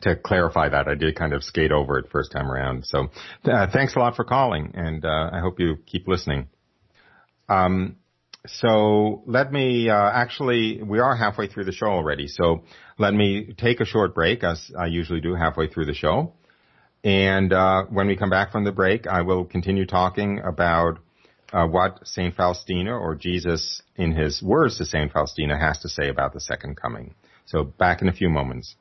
[0.02, 0.88] to clarify that.
[0.88, 2.84] I did kind of skate over it first time around.
[2.86, 3.08] So
[3.44, 6.48] uh, thanks a lot for calling, and uh, I hope you keep listening.
[7.48, 7.96] Um,
[8.46, 12.28] so let me uh, actually, we are halfway through the show already.
[12.28, 12.62] So
[12.98, 16.32] let me take a short break, as I usually do halfway through the show.
[17.04, 20.98] And uh, when we come back from the break, I will continue talking about
[21.52, 22.34] uh, what St.
[22.34, 25.12] Faustina or Jesus in his words to St.
[25.12, 27.14] Faustina has to say about the second coming.
[27.44, 28.74] So back in a few moments.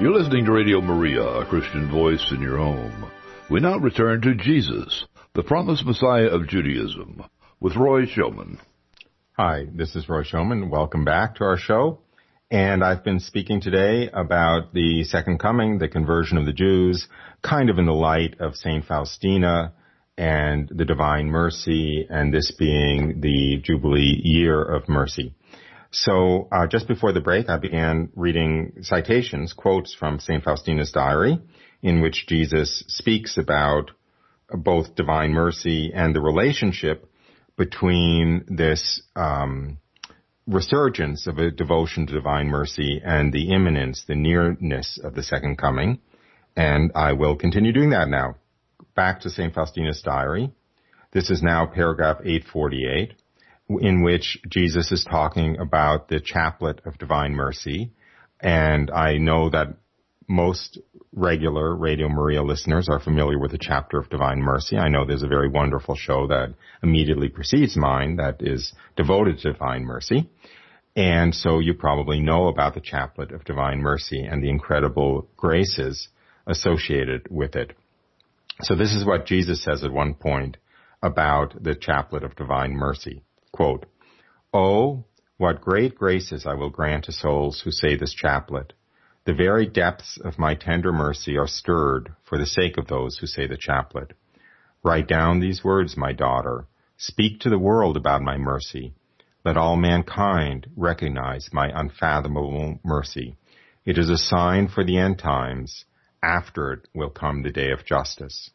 [0.00, 3.10] You're listening to Radio Maria, a Christian voice in your home.
[3.50, 7.22] We now return to Jesus, the promised Messiah of Judaism,
[7.60, 8.60] with Roy Schoeman.
[9.36, 10.70] Hi, this is Roy Schoeman.
[10.70, 11.98] Welcome back to our show.
[12.50, 17.06] And I've been speaking today about the second coming, the conversion of the Jews,
[17.42, 18.82] kind of in the light of St.
[18.86, 19.74] Faustina
[20.16, 25.34] and the Divine Mercy, and this being the Jubilee year of mercy.
[25.92, 30.42] So uh, just before the break, I began reading citations, quotes from St.
[30.42, 31.40] Faustina's diary,
[31.82, 33.90] in which Jesus speaks about
[34.52, 37.10] both divine mercy and the relationship
[37.56, 39.78] between this um,
[40.46, 45.56] resurgence of a devotion to divine mercy and the imminence, the nearness of the second
[45.58, 45.98] coming.
[46.56, 48.36] And I will continue doing that now.
[48.94, 49.54] Back to St.
[49.54, 50.52] Faustina's diary.
[51.12, 53.19] This is now paragraph 848
[53.80, 57.92] in which Jesus is talking about the chaplet of divine mercy.
[58.40, 59.76] And I know that
[60.30, 60.78] most
[61.12, 64.76] regular Radio Maria listeners are familiar with the chaplet of Divine Mercy.
[64.76, 66.54] I know there's a very wonderful show that
[66.84, 70.30] immediately precedes mine that is devoted to Divine Mercy.
[70.94, 76.08] And so you probably know about the chaplet of Divine Mercy and the incredible graces
[76.46, 77.76] associated with it.
[78.62, 80.58] So this is what Jesus says at one point
[81.02, 83.24] about the chaplet of Divine Mercy.
[83.52, 83.86] Quote,
[84.52, 85.04] Oh,
[85.36, 88.72] what great graces I will grant to souls who say this chaplet.
[89.24, 93.26] The very depths of my tender mercy are stirred for the sake of those who
[93.26, 94.12] say the chaplet.
[94.82, 96.66] Write down these words, my daughter.
[96.96, 98.94] Speak to the world about my mercy.
[99.44, 103.36] Let all mankind recognize my unfathomable mercy.
[103.84, 105.84] It is a sign for the end times.
[106.22, 108.50] After it will come the day of justice.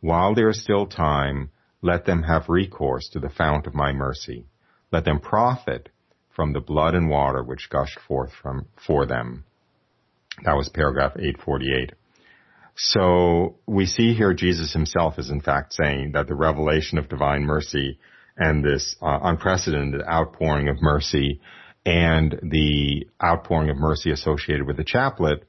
[0.00, 1.50] While there is still time,
[1.82, 4.46] let them have recourse to the fount of my mercy.
[4.92, 5.90] Let them profit
[6.34, 9.44] from the blood and water which gushed forth from, for them.
[10.44, 11.92] That was paragraph 848.
[12.76, 17.42] So we see here Jesus himself is in fact saying that the revelation of divine
[17.42, 17.98] mercy
[18.36, 21.40] and this uh, unprecedented outpouring of mercy
[21.84, 25.47] and the outpouring of mercy associated with the chaplet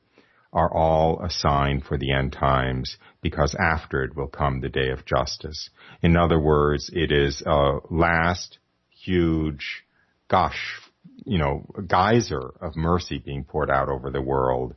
[0.51, 4.89] are all a sign for the end times because after it will come the day
[4.89, 5.69] of justice.
[6.01, 8.57] In other words, it is a last
[8.89, 9.83] huge
[10.27, 10.81] gush,
[11.25, 14.75] you know, geyser of mercy being poured out over the world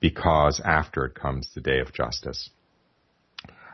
[0.00, 2.50] because after it comes the day of justice.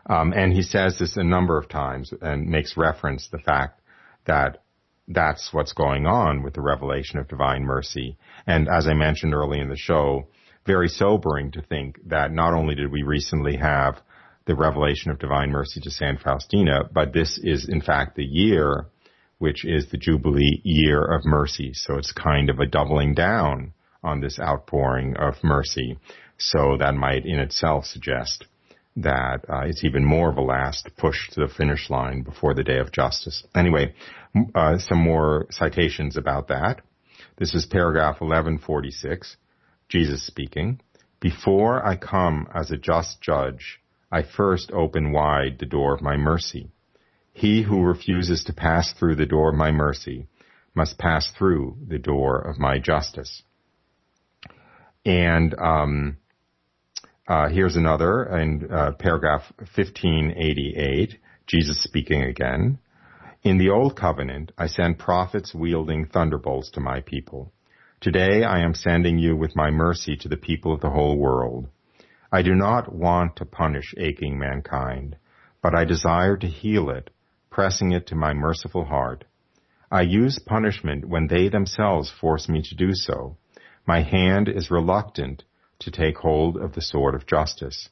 [0.06, 3.80] Um, and he says this a number of times and makes reference the fact
[4.26, 4.62] that
[5.08, 8.16] that's what's going on with the revelation of divine mercy.
[8.46, 10.26] And as I mentioned early in the show,
[10.66, 14.00] very sobering to think that not only did we recently have
[14.46, 18.86] the revelation of divine mercy to San Faustina, but this is in fact the year
[19.42, 21.72] which is the Jubilee year of mercy.
[21.74, 25.98] So it's kind of a doubling down on this outpouring of mercy.
[26.38, 28.44] So that might in itself suggest
[28.94, 32.62] that uh, it's even more of a last push to the finish line before the
[32.62, 33.42] day of justice.
[33.52, 33.94] Anyway,
[34.54, 36.80] uh, some more citations about that.
[37.36, 39.36] This is paragraph 1146,
[39.92, 40.80] Jesus speaking.
[41.20, 43.78] Before I come as a just judge,
[44.10, 46.70] I first open wide the door of my mercy.
[47.34, 50.28] He who refuses to pass through the door of my mercy
[50.74, 53.42] must pass through the door of my justice.
[55.04, 56.16] And um,
[57.28, 62.78] uh, here's another in uh, paragraph 1588, Jesus speaking again.
[63.42, 67.52] In the old covenant, I sent prophets wielding thunderbolts to my people.
[68.02, 71.68] Today I am sending you with my mercy to the people of the whole world.
[72.32, 75.14] I do not want to punish aching mankind,
[75.62, 77.10] but I desire to heal it,
[77.48, 79.24] pressing it to my merciful heart.
[79.88, 83.36] I use punishment when they themselves force me to do so.
[83.86, 85.44] My hand is reluctant
[85.78, 87.88] to take hold of the sword of justice.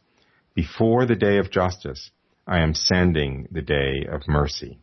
[0.56, 2.10] Before the day of justice,
[2.48, 4.80] I am sending the day of mercy.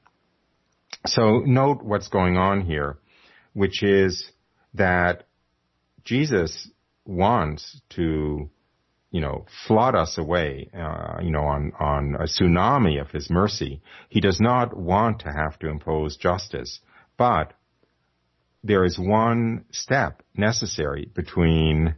[1.05, 2.99] So note what's going on here,
[3.51, 4.31] which is
[4.73, 5.27] that
[6.03, 6.69] Jesus
[7.05, 8.49] wants to,
[9.11, 13.81] you know, flood us away, uh, you know, on, on a tsunami of his mercy.
[14.09, 16.79] He does not want to have to impose justice.
[17.17, 17.53] But
[18.63, 21.95] there is one step necessary between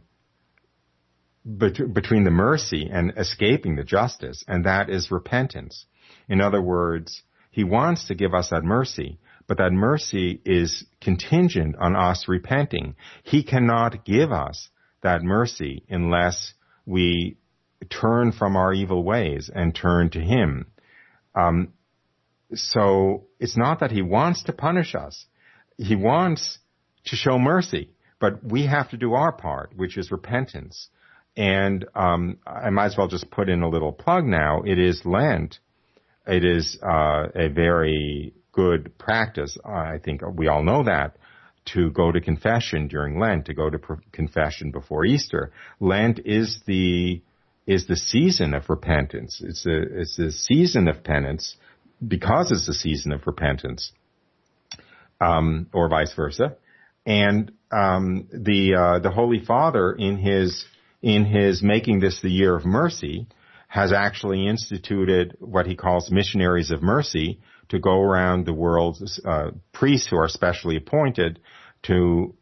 [1.56, 5.86] between the mercy and escaping the justice, and that is repentance.
[6.28, 9.18] In other words, he wants to give us that mercy,
[9.50, 12.94] but that mercy is contingent on us repenting.
[13.24, 14.68] He cannot give us
[15.02, 16.54] that mercy unless
[16.86, 17.36] we
[17.88, 20.68] turn from our evil ways and turn to him.
[21.34, 21.72] Um,
[22.54, 25.26] so it's not that he wants to punish us.
[25.76, 26.60] He wants
[27.06, 27.90] to show mercy,
[28.20, 30.90] but we have to do our part, which is repentance.
[31.36, 34.62] And um, I might as well just put in a little plug now.
[34.64, 35.58] It is Lent.
[36.24, 39.56] It is uh, a very good practice.
[39.64, 41.16] I think we all know that
[41.72, 43.78] to go to confession during Lent, to go to
[44.12, 45.52] confession before Easter.
[45.78, 47.22] Lent is the
[47.66, 49.40] is the season of repentance.
[49.44, 51.56] It's a it's a season of penance
[52.06, 53.92] because it's a season of repentance,
[55.20, 56.56] um, or vice versa.
[57.06, 60.64] And um, the uh, the Holy Father, in his
[61.02, 63.26] in his making this the year of mercy,
[63.68, 67.40] has actually instituted what he calls missionaries of mercy
[67.70, 71.40] to go around the world, uh, priests who are specially appointed
[71.84, 72.34] to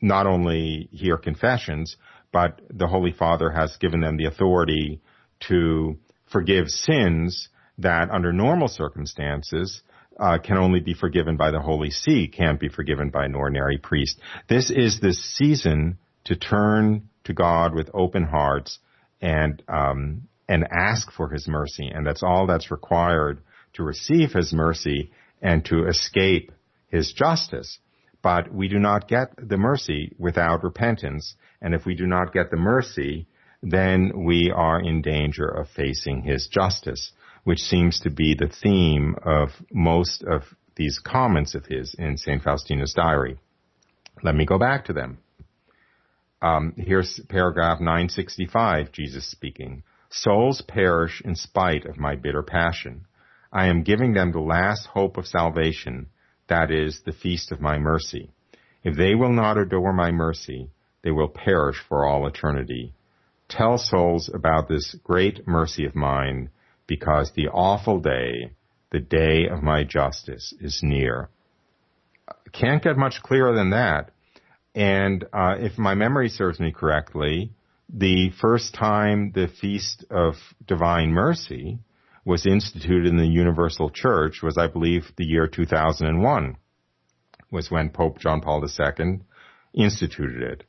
[0.00, 1.96] not only hear confessions,
[2.32, 5.00] but the Holy Father has given them the authority
[5.48, 5.98] to
[6.32, 7.48] forgive sins
[7.78, 9.82] that under normal circumstances
[10.18, 13.78] uh, can only be forgiven by the Holy See, can't be forgiven by an ordinary
[13.78, 14.20] priest.
[14.48, 18.78] This is the season to turn to God with open hearts
[19.20, 23.40] and um, and ask for His mercy, and that's all that's required
[23.74, 25.10] to receive His mercy
[25.40, 26.52] and to escape
[26.88, 27.78] His justice.
[28.22, 32.50] But we do not get the mercy without repentance, and if we do not get
[32.50, 33.26] the mercy,
[33.62, 37.12] then we are in danger of facing His justice
[37.44, 40.42] which seems to be the theme of most of
[40.76, 42.42] these comments of his in St.
[42.42, 43.38] Faustina's diary.
[44.22, 45.18] Let me go back to them.
[46.42, 49.82] Um, here's paragraph 965, Jesus speaking.
[50.10, 53.06] Souls perish in spite of my bitter passion.
[53.52, 56.08] I am giving them the last hope of salvation,
[56.48, 58.30] that is, the feast of my mercy.
[58.84, 60.70] If they will not adore my mercy,
[61.02, 62.94] they will perish for all eternity.
[63.48, 66.50] Tell souls about this great mercy of mine,
[66.86, 68.52] because the awful day,
[68.90, 71.28] the day of my justice, is near.
[72.52, 74.10] Can't get much clearer than that.
[74.74, 77.52] And uh, if my memory serves me correctly,
[77.92, 80.34] the first time the Feast of
[80.66, 81.80] Divine Mercy
[82.24, 86.56] was instituted in the Universal Church was, I believe, the year 2001,
[87.50, 89.20] was when Pope John Paul II
[89.74, 90.64] instituted it.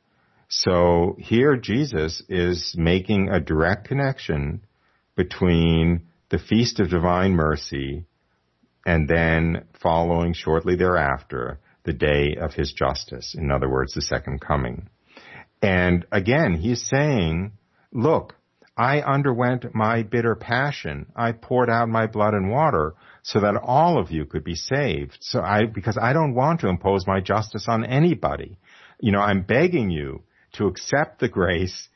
[0.48, 4.64] So here Jesus is making a direct connection
[5.16, 8.04] between the Feast of Divine Mercy,
[8.86, 13.34] and then following shortly thereafter, the day of his justice.
[13.36, 14.88] In other words, the second coming.
[15.60, 17.52] And again, he's saying,
[17.92, 18.34] look,
[18.76, 21.06] I underwent my bitter passion.
[21.14, 25.18] I poured out my blood and water so that all of you could be saved.
[25.20, 28.58] So I, because I don't want to impose my justice on anybody.
[29.00, 30.22] You know, I'm begging you
[30.54, 31.88] to accept the grace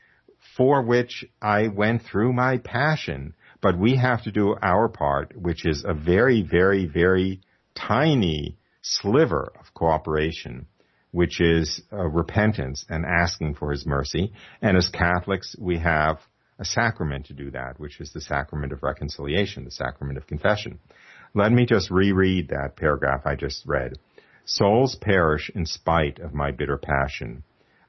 [0.55, 5.65] for which I went through my passion but we have to do our part, which
[5.65, 7.41] is a very, very, very
[7.75, 10.67] tiny sliver of cooperation.
[11.11, 14.33] which is uh, repentance and asking for his mercy.
[14.61, 16.19] And as Catholics, we have
[16.59, 20.79] a sacrament to do that, which is the sacrament of reconciliation, the sacrament of confession.
[21.33, 23.93] Let me just reread that paragraph I just read.
[24.45, 27.43] Souls perish in spite of my bitter passion.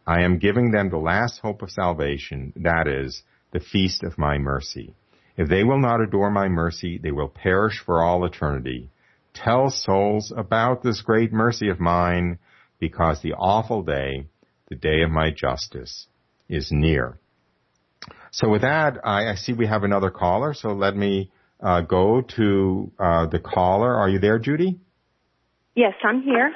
[0.06, 4.38] I am giving them the last hope of salvation, that is, the feast of my
[4.38, 4.94] mercy.
[5.36, 8.90] If they will not adore my mercy, they will perish for all eternity.
[9.34, 12.38] Tell souls about this great mercy of mine,
[12.80, 14.26] because the awful day,
[14.68, 16.08] the day of my justice,
[16.48, 17.18] is near.
[18.30, 21.30] So with that, I, I see we have another caller, so let me
[21.60, 23.94] uh, go to uh, the caller.
[23.94, 24.78] Are you there, Judy?
[25.74, 26.52] Yes, I'm here.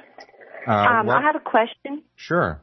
[0.67, 2.03] Uh, um, I have a question.
[2.17, 2.61] Sure.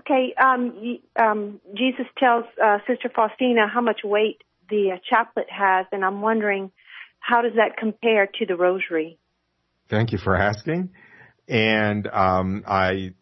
[0.00, 5.86] Okay, um, um, Jesus tells uh, Sister Faustina how much weight the uh, chaplet has,
[5.92, 6.72] and I'm wondering
[7.20, 9.18] how does that compare to the rosary?
[9.88, 10.90] Thank you for asking.
[11.48, 13.14] And um, I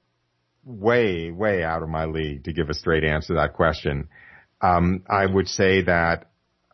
[0.65, 4.09] way, way out of my league to give a straight answer to that question.
[4.63, 6.31] Um, I would say that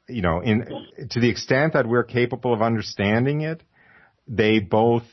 [0.09, 0.65] you know, in
[1.11, 3.63] to the extent that we're capable of understanding it,
[4.29, 5.05] they both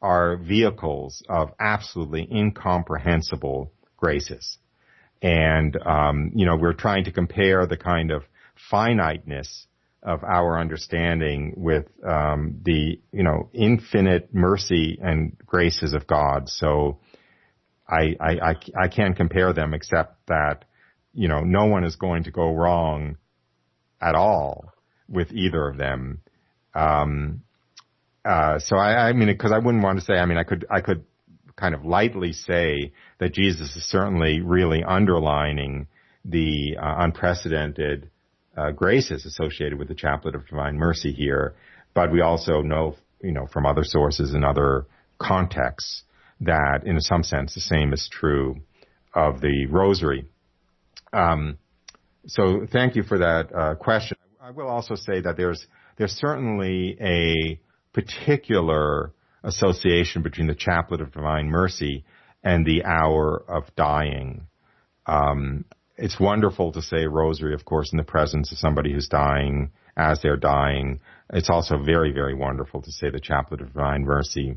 [0.00, 4.58] are vehicles of absolutely incomprehensible graces.
[5.20, 8.22] And um, you know, we're trying to compare the kind of
[8.70, 9.66] finiteness
[10.02, 16.48] of our understanding with um, the you know infinite mercy and graces of God.
[16.48, 17.00] So
[17.86, 18.54] I, I I
[18.84, 20.64] I can't compare them except that
[21.14, 23.16] you know no one is going to go wrong
[24.00, 24.72] at all
[25.08, 26.20] with either of them.
[26.74, 27.42] Um,
[28.24, 30.14] uh, so I, I mean, because I wouldn't want to say.
[30.14, 31.04] I mean, I could I could
[31.56, 35.88] kind of lightly say that Jesus is certainly really underlining
[36.24, 38.10] the uh, unprecedented
[38.56, 41.54] uh, graces associated with the Chaplet of Divine Mercy here,
[41.94, 44.86] but we also know, you know, from other sources and other
[45.18, 46.02] contexts
[46.40, 48.56] that, in some sense, the same is true
[49.14, 50.26] of the Rosary.
[51.12, 51.58] Um,
[52.26, 54.16] so, thank you for that uh, question.
[54.40, 57.60] I will also say that there's there's certainly a
[57.92, 62.04] particular association between the Chaplet of Divine Mercy
[62.42, 64.46] and the hour of dying.
[65.06, 65.64] Um,
[65.96, 70.20] it's wonderful to say rosary, of course, in the presence of somebody who's dying as
[70.22, 71.00] they're dying.
[71.32, 74.56] It's also very, very wonderful to say the Chaplet of Divine Mercy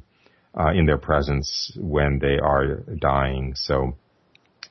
[0.58, 3.54] uh, in their presence when they are dying.
[3.56, 3.98] So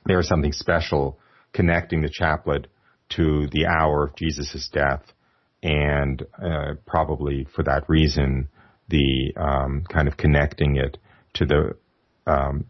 [0.05, 1.19] there is something special
[1.53, 2.67] connecting the chaplet
[3.09, 5.03] to the hour of Jesus' death,
[5.61, 8.47] and uh, probably for that reason,
[8.89, 10.97] the um, kind of connecting it
[11.33, 11.75] to the
[12.25, 12.65] um,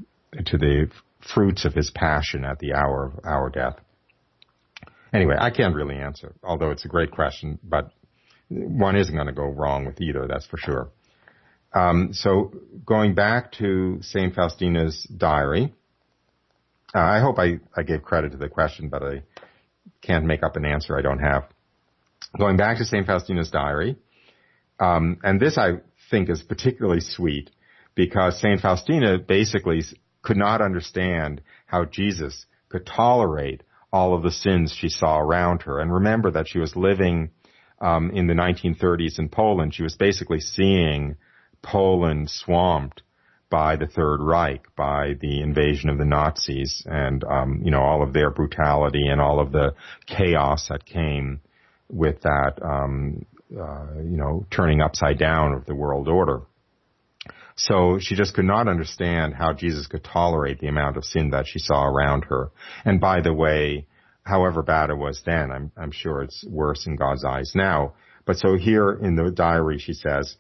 [0.46, 0.90] to the
[1.34, 3.76] fruits of his passion at the hour of our death.
[5.14, 7.92] Anyway, I can't really answer, although it's a great question, but
[8.50, 10.90] one isn't going to go wrong with either, that's for sure.
[11.74, 12.52] Um, so
[12.86, 14.34] going back to St.
[14.34, 15.74] Faustina's diary,
[16.94, 19.24] uh, I hope I, I gave credit to the question, but I
[20.02, 21.44] can't make up an answer I don't have.
[22.38, 23.06] Going back to St.
[23.06, 23.98] Faustina's diary,
[24.80, 27.50] um, and this I think is particularly sweet
[27.96, 28.60] because St.
[28.60, 29.82] Faustina basically
[30.22, 35.80] could not understand how Jesus could tolerate all of the sins she saw around her.
[35.80, 37.32] And remember that she was living
[37.80, 39.74] um, in the 1930s in Poland.
[39.74, 41.16] She was basically seeing
[41.62, 43.02] Poland swamped
[43.52, 48.02] by the Third Reich, by the invasion of the Nazis, and um, you know all
[48.02, 49.76] of their brutality and all of the
[50.08, 51.42] chaos that came
[51.90, 56.42] with that, um, uh, you know, turning upside down of the world order.
[57.58, 61.46] So she just could not understand how Jesus could tolerate the amount of sin that
[61.48, 62.50] she saw around her.
[62.86, 63.88] And by the way,
[64.24, 67.94] however bad it was then, I'm, I'm sure it's worse in God's eyes now.
[68.26, 70.38] But so here in the diary she says,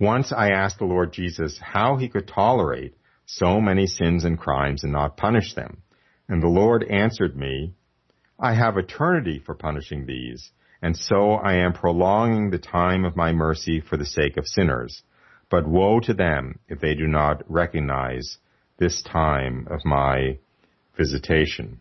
[0.00, 2.94] once I asked the Lord Jesus how he could tolerate
[3.26, 5.82] so many sins and crimes and not punish them.
[6.28, 7.74] And the Lord answered me,
[8.38, 13.32] I have eternity for punishing these, and so I am prolonging the time of my
[13.32, 15.02] mercy for the sake of sinners.
[15.50, 18.38] But woe to them if they do not recognize
[18.78, 20.38] this time of my
[20.96, 21.80] visitation.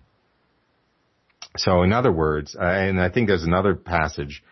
[1.58, 4.44] So in other words, and I think there's another passage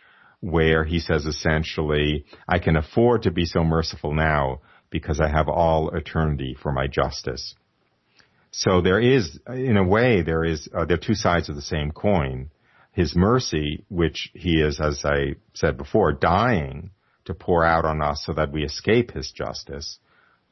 [0.45, 5.49] where he says essentially, I can afford to be so merciful now because I have
[5.49, 7.55] all eternity for my justice.
[8.51, 11.63] So there is, in a way, there is, uh, there are two sides of the
[11.63, 12.51] same coin.
[12.91, 16.91] His mercy, which he is, as I said before, dying
[17.25, 19.97] to pour out on us so that we escape his justice.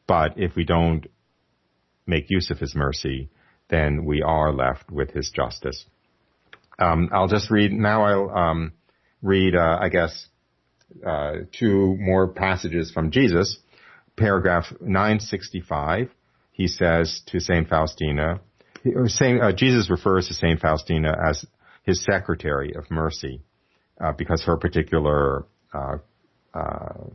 [0.07, 1.05] But if we don't
[2.07, 3.29] make use of his mercy,
[3.69, 5.85] then we are left with his justice.
[6.79, 8.03] Um, I'll just read now.
[8.03, 8.73] I'll um,
[9.24, 10.28] read, uh, I guess,
[11.05, 13.57] uh, two more passages from Jesus.
[14.15, 16.09] Paragraph 965.
[16.51, 18.41] he says to Saint Faustina,
[19.05, 21.45] Saint, uh, Jesus refers to Saint Faustina as
[21.84, 23.41] his secretary of mercy,
[23.99, 25.97] uh, because her particular uh,
[26.53, 27.05] uh,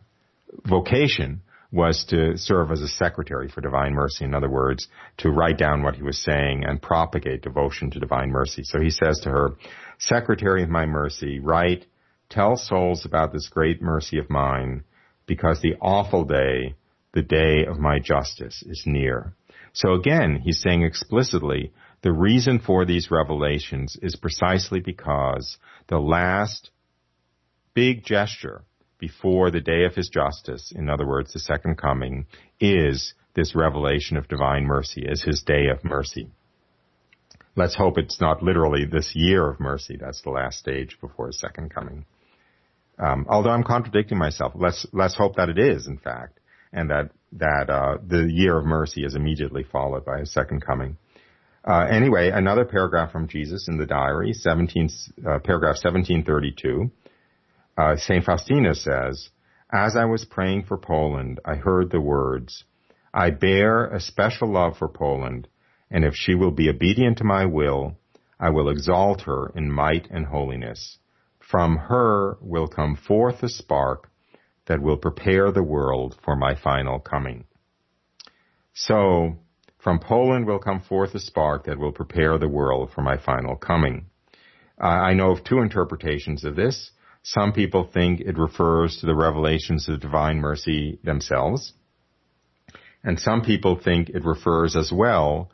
[0.64, 4.24] vocation was to serve as a secretary for divine mercy.
[4.24, 4.88] In other words,
[5.18, 8.62] to write down what he was saying and propagate devotion to divine mercy.
[8.64, 9.50] So he says to her,
[9.98, 11.84] Secretary of my mercy, write,
[12.28, 14.84] tell souls about this great mercy of mine,
[15.26, 16.74] because the awful day,
[17.12, 19.34] the day of my justice is near.
[19.72, 21.72] So again, he's saying explicitly,
[22.02, 25.58] the reason for these revelations is precisely because
[25.88, 26.70] the last
[27.74, 28.62] big gesture
[28.98, 32.26] before the day of his justice, in other words, the second coming,
[32.60, 36.28] is this revelation of divine mercy, is his day of mercy.
[37.54, 39.96] Let's hope it's not literally this year of mercy.
[39.96, 42.04] That's the last stage before his second coming.
[42.98, 46.40] Um, although I'm contradicting myself, let's let's hope that it is, in fact,
[46.72, 50.96] and that that uh, the year of mercy is immediately followed by his second coming.
[51.64, 54.88] Uh, anyway, another paragraph from Jesus in the diary, 17,
[55.18, 56.90] uh, paragraph 1732.
[57.76, 58.24] Uh, St.
[58.24, 59.28] Faustina says,
[59.70, 62.64] As I was praying for Poland, I heard the words,
[63.12, 65.48] I bear a special love for Poland,
[65.90, 67.98] and if she will be obedient to my will,
[68.40, 70.98] I will exalt her in might and holiness.
[71.50, 74.10] From her will come forth a spark
[74.66, 77.44] that will prepare the world for my final coming.
[78.74, 79.38] So,
[79.78, 83.56] from Poland will come forth a spark that will prepare the world for my final
[83.56, 84.10] coming.
[84.78, 86.90] I know of two interpretations of this.
[87.22, 91.72] Some people think it refers to the revelations of divine mercy themselves.
[93.02, 95.50] And some people think it refers as well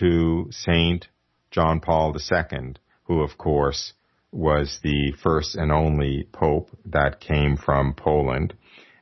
[0.00, 1.08] to Saint
[1.50, 2.74] John Paul II,
[3.04, 3.94] who of course
[4.32, 8.54] was the first and only pope that came from Poland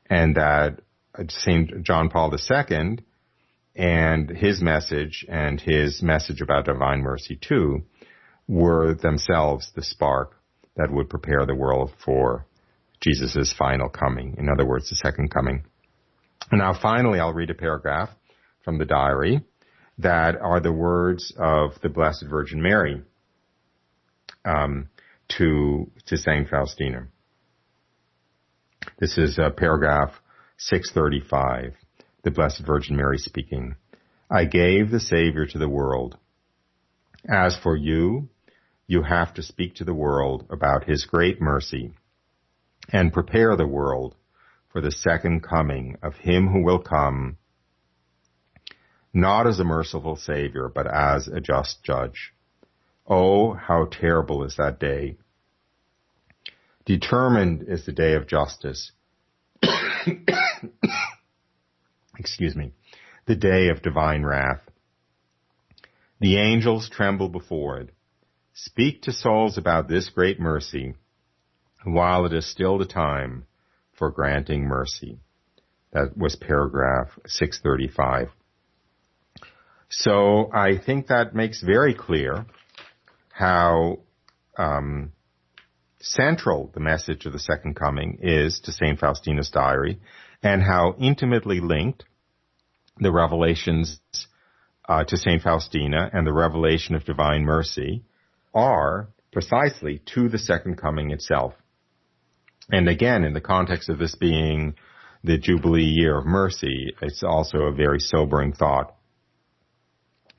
[0.08, 0.80] and that
[1.28, 2.98] Saint John Paul II
[3.76, 7.82] and his message and his message about divine mercy too
[8.46, 10.34] were themselves the spark
[10.76, 12.46] that would prepare the world for
[13.00, 14.34] Jesus' final coming.
[14.38, 15.64] In other words, the second coming.
[16.50, 18.10] And now finally, I'll read a paragraph
[18.64, 19.44] from the diary
[19.98, 23.02] that are the words of the Blessed Virgin Mary
[24.44, 24.88] um,
[25.36, 27.08] to to Saint Faustina.
[28.98, 30.12] This is uh, paragraph
[30.58, 31.74] 635.
[32.24, 33.76] The Blessed Virgin Mary speaking.
[34.30, 36.16] I gave the Savior to the world.
[37.28, 38.28] As for you,
[38.86, 41.92] you have to speak to the world about his great mercy
[42.90, 44.14] and prepare the world
[44.72, 47.36] for the second coming of him who will come
[49.12, 52.32] not as a merciful savior, but as a just judge.
[53.08, 55.16] Oh, how terrible is that day.
[56.84, 58.92] Determined is the day of justice.
[62.18, 62.72] Excuse me.
[63.26, 64.60] The day of divine wrath.
[66.20, 67.90] The angels tremble before it.
[68.52, 70.94] Speak to souls about this great mercy
[71.84, 73.46] while it is still the time
[73.96, 75.20] for granting mercy.
[75.92, 78.30] That was paragraph 635.
[79.90, 82.44] So I think that makes very clear
[83.38, 84.00] how
[84.58, 85.12] um,
[86.00, 88.98] central the message of the second coming is to St.
[88.98, 90.00] Faustina's diary
[90.42, 92.04] and how intimately linked
[92.98, 94.00] the revelations
[94.88, 95.40] uh, to St.
[95.40, 98.02] Faustina and the revelation of divine mercy
[98.52, 101.54] are precisely to the second coming itself.
[102.72, 104.74] And again, in the context of this being
[105.22, 108.96] the Jubilee year of mercy, it's also a very sobering thought.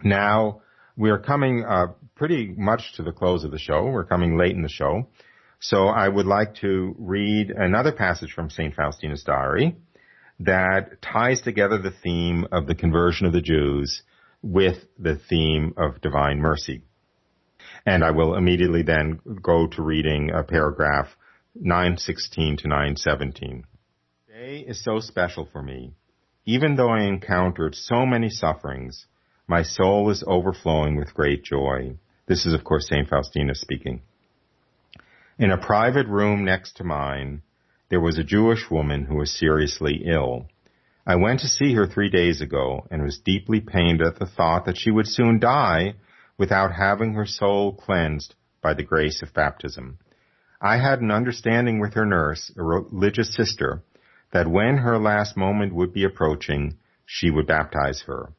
[0.03, 0.63] Now,
[0.99, 3.85] we are coming uh, pretty much to the close of the show.
[3.85, 5.07] We're coming late in the show.
[5.61, 8.75] So I would like to read another passage from St.
[8.75, 9.77] Faustina's diary
[10.41, 14.03] that ties together the theme of the conversion of the Jews
[14.41, 16.83] with the theme of divine mercy.
[17.85, 21.07] And I will immediately then go to reading a paragraph
[21.55, 23.63] 916 to 917.
[24.27, 25.93] Today is so special for me.
[26.45, 29.05] Even though I encountered so many sufferings,
[29.47, 31.97] my soul is overflowing with great joy.
[32.29, 33.09] This is of course St.
[33.09, 34.03] Faustina speaking.
[35.39, 37.41] In a private room next to mine,
[37.89, 40.45] there was a Jewish woman who was seriously ill.
[41.07, 44.65] I went to see her three days ago and was deeply pained at the thought
[44.65, 45.95] that she would soon die
[46.37, 49.97] without having her soul cleansed by the grace of baptism.
[50.61, 53.81] I had an understanding with her nurse, a religious sister,
[54.33, 56.77] that when her last moment would be approaching,
[57.07, 58.33] she would baptize her.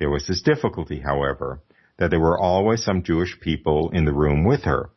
[0.00, 1.60] There was this difficulty, however,
[1.98, 4.90] that there were always some Jewish people in the room with her.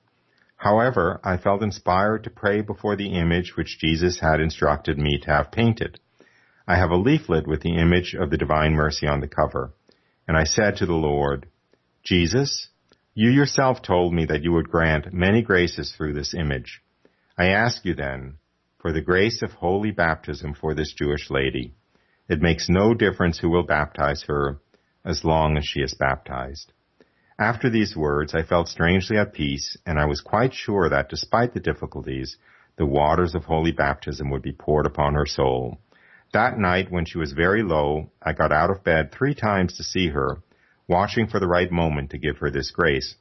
[0.56, 5.32] However, I felt inspired to pray before the image which Jesus had instructed me to
[5.32, 5.99] have painted.
[6.68, 9.74] I have a leaflet with the image of the Divine Mercy on the cover.
[10.28, 11.47] And I said to the Lord,
[12.04, 12.70] Jesus,
[13.16, 16.82] you yourself told me that you would grant many graces through this image.
[17.38, 18.38] I ask you then
[18.80, 21.74] for the grace of holy baptism for this Jewish lady.
[22.30, 24.60] It makes no difference who will baptize her
[25.04, 26.72] as long as she is baptized.
[27.41, 31.55] After these words, I felt strangely at peace, and I was quite sure that despite
[31.55, 32.37] the difficulties,
[32.77, 35.79] the waters of holy baptism would be poured upon her soul.
[36.33, 39.83] That night, when she was very low, I got out of bed three times to
[39.83, 40.43] see her,
[40.87, 43.15] watching for the right moment to give her this grace.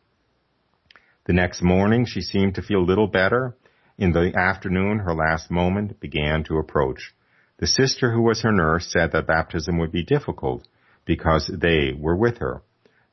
[1.25, 3.57] The next morning, she seemed to feel a little better.
[3.97, 7.15] In the afternoon, her last moment began to approach.
[7.57, 10.69] The sister who was her nurse said that baptism would be difficult
[11.07, 12.61] because they were with her.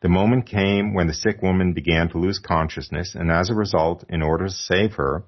[0.01, 4.03] The moment came when the sick woman began to lose consciousness, and as a result,
[4.09, 5.23] in order to save her,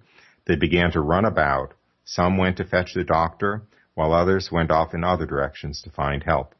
[0.45, 1.73] they began to run about.
[2.05, 3.63] Some went to fetch the doctor,
[3.95, 6.53] while others went off in other directions to find help.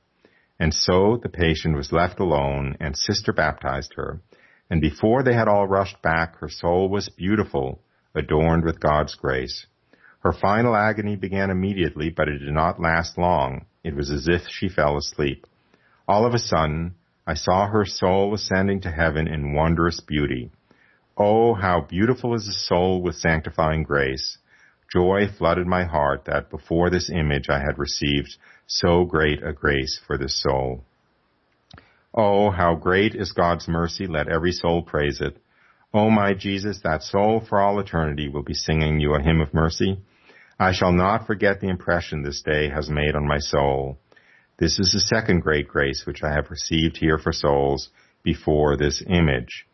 [0.60, 4.22] And so the patient was left alone, and Sister baptized her.
[4.70, 7.82] And before they had all rushed back, her soul was beautiful,
[8.16, 9.68] adorned with God's grace.
[10.22, 13.66] Her final agony began immediately, but it did not last long.
[13.84, 15.46] It was as if she fell asleep.
[16.08, 16.96] All of a sudden,
[17.28, 20.52] I saw her soul ascending to heaven in wondrous beauty.
[21.18, 24.38] Oh, how beautiful is a soul with sanctifying grace.
[24.92, 30.00] Joy flooded my heart that before this image I had received so great a grace
[30.08, 30.86] for this soul.
[32.14, 34.08] Oh, how great is God's mercy.
[34.08, 35.38] Let every soul praise it.
[35.94, 39.54] Oh, my Jesus, that soul for all eternity will be singing you a hymn of
[39.54, 40.00] mercy.
[40.60, 44.00] I shall not forget the impression this day has made on my soul.
[44.60, 47.90] This is the second great grace which I have received here for souls
[48.24, 49.66] before this image.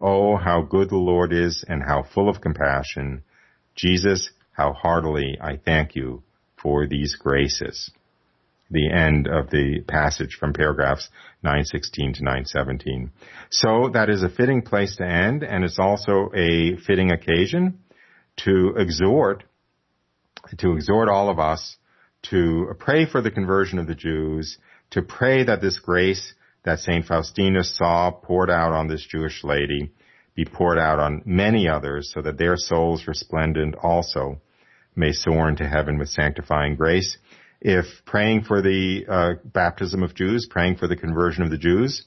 [0.00, 3.22] Oh, how good the Lord is and how full of compassion.
[3.76, 6.24] Jesus, how heartily I thank you
[6.60, 7.92] for these graces.
[8.68, 11.08] The end of the passage from paragraphs
[11.44, 13.12] 916 to 917.
[13.50, 17.78] So that is a fitting place to end and it's also a fitting occasion
[18.38, 19.44] to exhort,
[20.58, 21.76] to exhort all of us
[22.30, 24.58] to pray for the conversion of the Jews,
[24.90, 27.04] to pray that this grace that St.
[27.04, 29.92] Faustina saw poured out on this Jewish lady
[30.34, 34.40] be poured out on many others so that their souls resplendent also
[34.94, 37.18] may soar into heaven with sanctifying grace.
[37.60, 42.06] If praying for the uh, baptism of Jews, praying for the conversion of the Jews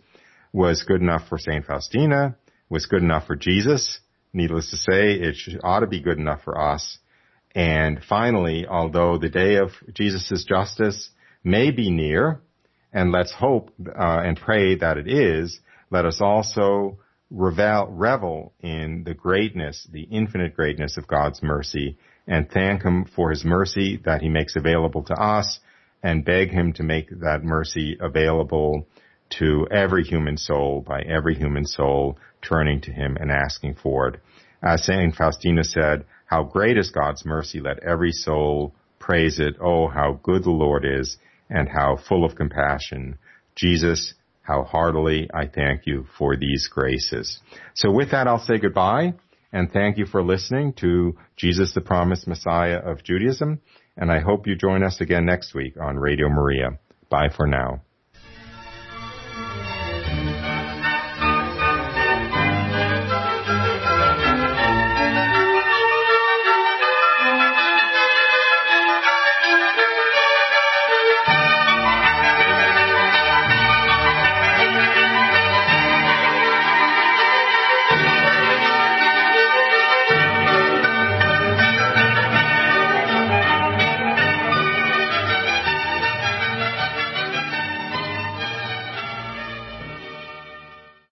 [0.52, 1.66] was good enough for St.
[1.66, 2.36] Faustina,
[2.70, 4.00] was good enough for Jesus,
[4.34, 6.98] needless to say, it ought to be good enough for us.
[7.56, 11.10] And finally, although the day of Jesus' justice
[11.42, 12.42] may be near,
[12.92, 17.00] and let's hope uh, and pray that it is, let us also
[17.32, 21.98] revel, revel in the greatness, the infinite greatness of God's mercy,
[22.28, 25.60] and thank Him for His mercy that He makes available to us,
[26.04, 28.86] and beg Him to make that mercy available
[29.40, 34.20] to every human soul by every human soul turning to Him and asking for it.
[34.62, 39.56] As Saint Faustina said, how great is God's mercy, let every soul praise it.
[39.62, 41.18] Oh, how good the Lord is,
[41.50, 43.18] and how full of compassion.
[43.56, 47.40] Jesus, how heartily I thank you for these graces.
[47.74, 49.14] So with that, I'll say goodbye
[49.52, 53.62] and thank you for listening to Jesus the Promised Messiah of Judaism.
[53.96, 56.80] And I hope you join us again next week on Radio Maria.
[57.10, 57.85] Bye for now.